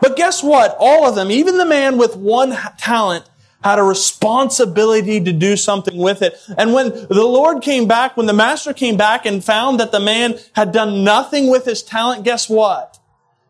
But 0.00 0.16
guess 0.16 0.42
what? 0.42 0.76
All 0.78 1.08
of 1.08 1.16
them, 1.16 1.30
even 1.30 1.58
the 1.58 1.64
man 1.64 1.98
with 1.98 2.16
one 2.16 2.56
talent, 2.78 3.28
had 3.64 3.78
a 3.78 3.82
responsibility 3.82 5.18
to 5.24 5.32
do 5.32 5.56
something 5.56 5.96
with 5.96 6.20
it. 6.20 6.38
And 6.58 6.74
when 6.74 6.90
the 6.90 7.24
Lord 7.24 7.62
came 7.62 7.88
back, 7.88 8.14
when 8.14 8.26
the 8.26 8.34
master 8.34 8.74
came 8.74 8.98
back 8.98 9.24
and 9.24 9.42
found 9.42 9.80
that 9.80 9.90
the 9.90 10.00
man 10.00 10.38
had 10.54 10.70
done 10.70 11.02
nothing 11.02 11.50
with 11.50 11.64
his 11.64 11.82
talent, 11.82 12.24
guess 12.24 12.46
what? 12.46 12.98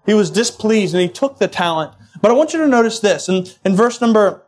He 0.07 0.15
was 0.15 0.31
displeased 0.31 0.95
and 0.95 1.03
he 1.03 1.09
took 1.09 1.41
the 1.41 1.49
talent. 1.49 1.95
But 2.23 2.31
I 2.31 2.35
want 2.35 2.53
you 2.53 2.61
to 2.61 2.69
notice 2.69 3.01
this. 3.01 3.29
In, 3.29 3.47
in 3.65 3.75
verse 3.75 4.01
number 4.01 4.47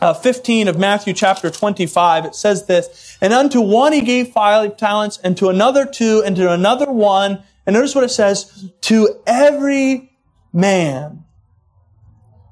uh, 0.00 0.12
15 0.12 0.66
of 0.66 0.76
Matthew 0.76 1.14
chapter 1.14 1.50
25, 1.50 2.24
it 2.24 2.34
says 2.34 2.66
this, 2.66 3.16
And 3.20 3.32
unto 3.32 3.60
one 3.60 3.92
he 3.92 4.00
gave 4.00 4.32
five 4.32 4.76
talents, 4.76 5.18
and 5.22 5.36
to 5.36 5.50
another 5.50 5.86
two, 5.86 6.20
and 6.26 6.34
to 6.34 6.52
another 6.52 6.90
one. 6.90 7.44
And 7.64 7.74
notice 7.74 7.94
what 7.94 8.02
it 8.02 8.10
says, 8.10 8.70
to 8.82 9.20
every 9.24 10.18
man. 10.52 11.24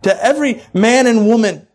To 0.04 0.24
every 0.24 0.62
man 0.72 1.08
and 1.08 1.26
woman 1.26 1.66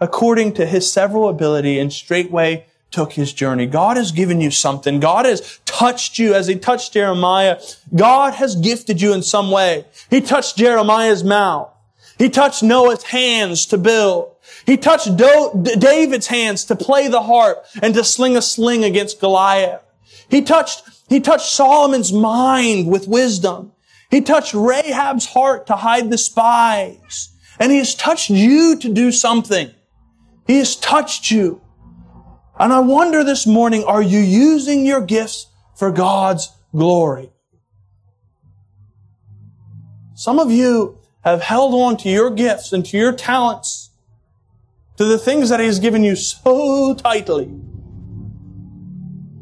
according 0.00 0.54
to 0.54 0.66
his 0.66 0.90
several 0.90 1.28
ability 1.28 1.78
and 1.78 1.92
straightway 1.92 2.66
took 2.90 3.12
his 3.12 3.32
journey. 3.32 3.66
God 3.66 3.96
has 3.96 4.12
given 4.12 4.40
you 4.40 4.50
something. 4.50 5.00
God 5.00 5.26
has 5.26 5.60
touched 5.64 6.18
you 6.18 6.34
as 6.34 6.46
he 6.46 6.56
touched 6.56 6.92
Jeremiah. 6.92 7.60
God 7.94 8.34
has 8.34 8.56
gifted 8.56 9.00
you 9.00 9.12
in 9.12 9.22
some 9.22 9.50
way. 9.50 9.84
He 10.08 10.20
touched 10.20 10.56
Jeremiah's 10.56 11.24
mouth. 11.24 11.70
He 12.18 12.30
touched 12.30 12.62
Noah's 12.62 13.02
hands 13.02 13.66
to 13.66 13.78
build. 13.78 14.32
He 14.64 14.76
touched 14.76 15.16
David's 15.16 16.28
hands 16.28 16.64
to 16.64 16.76
play 16.76 17.08
the 17.08 17.22
harp 17.22 17.66
and 17.82 17.94
to 17.94 18.04
sling 18.04 18.36
a 18.36 18.42
sling 18.42 18.84
against 18.84 19.20
Goliath. 19.20 19.82
He 20.28 20.42
touched, 20.42 20.82
he 21.08 21.20
touched 21.20 21.50
Solomon's 21.52 22.12
mind 22.12 22.88
with 22.88 23.06
wisdom. 23.06 23.72
He 24.10 24.20
touched 24.20 24.54
Rahab's 24.54 25.26
heart 25.26 25.66
to 25.66 25.76
hide 25.76 26.10
the 26.10 26.18
spies. 26.18 27.30
And 27.58 27.72
he 27.72 27.78
has 27.78 27.94
touched 27.94 28.30
you 28.30 28.78
to 28.78 28.88
do 28.88 29.12
something. 29.12 29.70
He 30.46 30.58
has 30.58 30.76
touched 30.76 31.30
you. 31.30 31.60
And 32.58 32.72
I 32.72 32.78
wonder 32.80 33.22
this 33.22 33.46
morning, 33.46 33.84
are 33.84 34.02
you 34.02 34.18
using 34.18 34.86
your 34.86 35.00
gifts 35.00 35.48
for 35.74 35.90
God's 35.90 36.50
glory? 36.74 37.30
Some 40.14 40.38
of 40.38 40.50
you 40.50 40.98
have 41.22 41.42
held 41.42 41.74
on 41.74 41.96
to 41.98 42.08
your 42.08 42.30
gifts 42.30 42.72
and 42.72 42.86
to 42.86 42.96
your 42.96 43.12
talents, 43.12 43.90
to 44.96 45.04
the 45.04 45.18
things 45.18 45.50
that 45.50 45.60
He 45.60 45.66
has 45.66 45.78
given 45.78 46.02
you 46.04 46.16
so 46.16 46.94
tightly. 46.94 47.50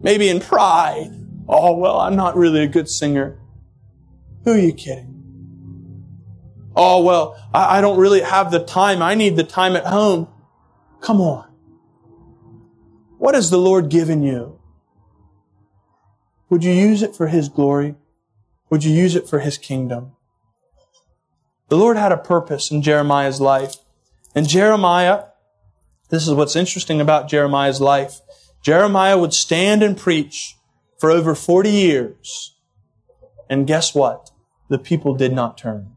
Maybe 0.03 0.29
in 0.29 0.41
pride. 0.41 1.11
Oh, 1.47 1.77
well, 1.77 2.01
I'm 2.01 2.17
not 2.17 2.37
really 2.37 2.63
a 2.63 2.67
good 2.67 2.89
singer. 2.89 3.39
Who 4.45 4.53
are 4.53 4.59
you 4.59 4.73
kidding? 4.73 5.15
Oh, 6.75 7.03
well, 7.03 7.37
I, 7.53 7.79
I 7.79 7.81
don't 7.81 7.99
really 7.99 8.23
have 8.23 8.51
the 8.51 8.65
time. 8.65 9.01
I 9.03 9.15
need 9.15 9.37
the 9.37 9.45
time 9.45 9.77
at 9.77 9.87
home. 9.87 10.29
Come 11.05 11.21
on. 11.21 11.45
What 13.19 13.35
has 13.35 13.51
the 13.51 13.59
Lord 13.59 13.91
given 13.91 14.23
you? 14.23 14.59
Would 16.49 16.65
you 16.65 16.73
use 16.73 17.03
it 17.03 17.15
for 17.15 17.27
His 17.27 17.51
glory? 17.51 17.97
Would 18.71 18.85
you 18.85 18.95
use 18.95 19.15
it 19.15 19.29
for 19.29 19.41
His 19.41 19.59
kingdom? 19.59 20.13
The 21.69 21.77
Lord 21.77 21.99
had 21.99 22.11
a 22.11 22.17
purpose 22.17 22.71
in 22.71 22.81
Jeremiah's 22.81 23.39
life. 23.39 23.77
And 24.35 24.49
Jeremiah, 24.49 25.25
this 26.09 26.27
is 26.27 26.33
what's 26.33 26.57
interesting 26.57 27.03
about 27.03 27.29
Jeremiah's 27.29 27.83
life. 27.83 28.21
Jeremiah 28.63 29.19
would 29.19 29.35
stand 29.35 29.83
and 29.83 29.99
preach 29.99 30.57
for 30.99 31.11
over 31.11 31.35
40 31.35 31.69
years. 31.69 32.57
And 33.51 33.67
guess 33.67 33.95
what? 33.95 34.31
The 34.71 34.79
people 34.79 35.15
did 35.15 35.35
not 35.35 35.59
turn. 35.59 35.97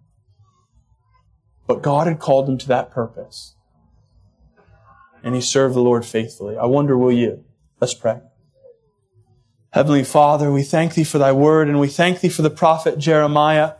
But 1.65 1.81
God 1.81 2.07
had 2.07 2.19
called 2.19 2.49
him 2.49 2.57
to 2.57 2.67
that 2.67 2.91
purpose. 2.91 3.53
And 5.23 5.35
he 5.35 5.41
served 5.41 5.75
the 5.75 5.81
Lord 5.81 6.05
faithfully. 6.05 6.57
I 6.57 6.65
wonder, 6.65 6.97
will 6.97 7.11
you? 7.11 7.43
Let's 7.79 7.93
pray. 7.93 8.21
Heavenly 9.71 10.03
Father, 10.03 10.51
we 10.51 10.63
thank 10.63 10.95
thee 10.95 11.03
for 11.03 11.17
thy 11.17 11.31
word 11.31 11.67
and 11.67 11.79
we 11.79 11.87
thank 11.87 12.21
thee 12.21 12.29
for 12.29 12.41
the 12.41 12.49
prophet 12.49 12.97
Jeremiah. 12.97 13.73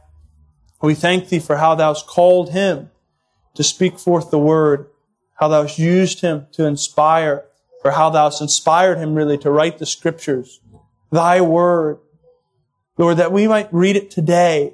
We 0.82 0.94
thank 0.94 1.30
thee 1.30 1.40
for 1.40 1.58
how 1.58 1.76
thou 1.76 1.94
hast 1.94 2.06
called 2.06 2.52
him 2.52 2.92
to 3.56 3.64
speak 3.64 3.98
forth 3.98 4.30
the 4.30 4.38
word, 4.38 4.88
how 5.40 5.48
thou 5.48 5.64
hast 5.64 5.80
used 5.80 6.22
him 6.22 6.46
to 6.52 6.66
inspire, 6.66 7.46
or 7.84 7.92
how 7.92 8.12
thou 8.12 8.26
hast 8.26 8.42
inspired 8.42 9.00
him 9.00 9.16
really 9.16 9.38
to 9.40 9.50
write 9.50 9.80
the 9.80 9.86
scriptures, 9.86 10.60
thy 11.12 11.42
word. 11.42 11.98
Lord, 12.98 13.18
that 13.18 13.32
we 13.32 13.48
might 13.48 13.74
read 13.74 13.96
it 13.96 14.12
today. 14.12 14.74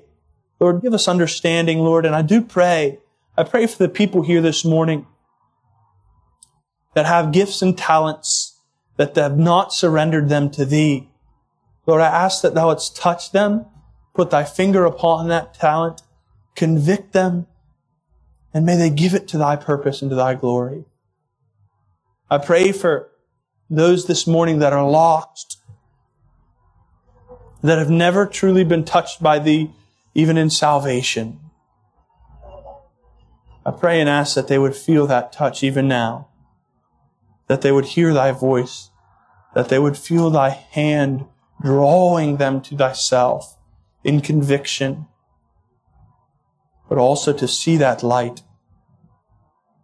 Lord, 0.59 0.81
give 0.81 0.93
us 0.93 1.07
understanding, 1.07 1.79
Lord, 1.79 2.05
and 2.05 2.15
I 2.15 2.21
do 2.21 2.41
pray. 2.41 2.99
I 3.37 3.43
pray 3.43 3.67
for 3.67 3.77
the 3.77 3.89
people 3.89 4.23
here 4.23 4.41
this 4.41 4.65
morning 4.65 5.07
that 6.93 7.05
have 7.05 7.31
gifts 7.31 7.61
and 7.61 7.77
talents 7.77 8.59
that 8.97 9.15
have 9.15 9.37
not 9.37 9.73
surrendered 9.73 10.29
them 10.29 10.49
to 10.51 10.65
thee. 10.65 11.09
Lord, 11.85 12.01
I 12.01 12.07
ask 12.07 12.41
that 12.41 12.53
thou 12.53 12.67
wouldst 12.67 12.95
touch 12.95 13.31
them, 13.31 13.65
put 14.13 14.29
thy 14.29 14.43
finger 14.43 14.85
upon 14.85 15.27
that 15.27 15.53
talent, 15.53 16.03
convict 16.55 17.13
them, 17.13 17.47
and 18.53 18.65
may 18.65 18.77
they 18.77 18.89
give 18.89 19.13
it 19.13 19.27
to 19.29 19.37
thy 19.37 19.55
purpose 19.55 20.01
and 20.01 20.11
to 20.11 20.15
thy 20.15 20.35
glory. 20.35 20.85
I 22.29 22.37
pray 22.37 22.71
for 22.71 23.09
those 23.69 24.05
this 24.05 24.27
morning 24.27 24.59
that 24.59 24.73
are 24.73 24.87
lost, 24.87 25.59
that 27.63 27.79
have 27.79 27.89
never 27.89 28.25
truly 28.25 28.63
been 28.63 28.83
touched 28.83 29.23
by 29.23 29.39
thee, 29.39 29.71
even 30.13 30.37
in 30.37 30.49
salvation. 30.49 31.39
I 33.65 33.71
pray 33.71 33.99
and 33.99 34.09
ask 34.09 34.35
that 34.35 34.47
they 34.47 34.59
would 34.59 34.75
feel 34.75 35.07
that 35.07 35.31
touch 35.31 35.63
even 35.63 35.87
now, 35.87 36.27
that 37.47 37.61
they 37.61 37.71
would 37.71 37.85
hear 37.85 38.13
thy 38.13 38.31
voice, 38.31 38.89
that 39.53 39.69
they 39.69 39.79
would 39.79 39.97
feel 39.97 40.29
thy 40.29 40.49
hand 40.49 41.25
drawing 41.61 42.37
them 42.37 42.61
to 42.61 42.75
thyself 42.75 43.57
in 44.03 44.21
conviction, 44.21 45.07
but 46.89 46.97
also 46.97 47.31
to 47.33 47.47
see 47.47 47.77
that 47.77 48.03
light. 48.03 48.41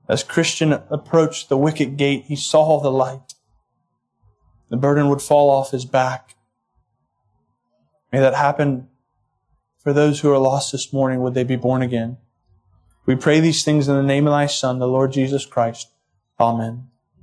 As 0.08 0.24
Christian 0.24 0.74
approached 0.74 1.50
the 1.50 1.58
wicket 1.58 1.96
gate, 1.96 2.26
he 2.26 2.36
saw 2.36 2.80
the 2.80 2.92
light. 2.92 3.36
The 4.70 4.78
burden 4.78 5.10
would 5.10 5.22
fall 5.22 5.50
off 5.50 5.72
his 5.72 5.86
back. 5.86 6.36
May 8.12 8.20
that 8.20 8.36
happen 8.36 8.88
for 9.78 9.94
those 9.94 10.20
who 10.20 10.32
are 10.32 10.38
lost 10.38 10.72
this 10.72 10.92
morning. 10.92 11.22
Would 11.22 11.34
they 11.34 11.44
be 11.44 11.56
born 11.56 11.82
again? 11.82 12.18
We 13.06 13.16
pray 13.16 13.40
these 13.40 13.64
things 13.64 13.88
in 13.88 13.96
the 13.96 14.04
name 14.04 14.28
of 14.28 14.32
thy 14.32 14.48
Son, 14.48 14.80
the 14.80 14.88
Lord 14.88 15.12
Jesus 15.12 15.46
Christ. 15.46 15.90
Amen. 16.40 16.89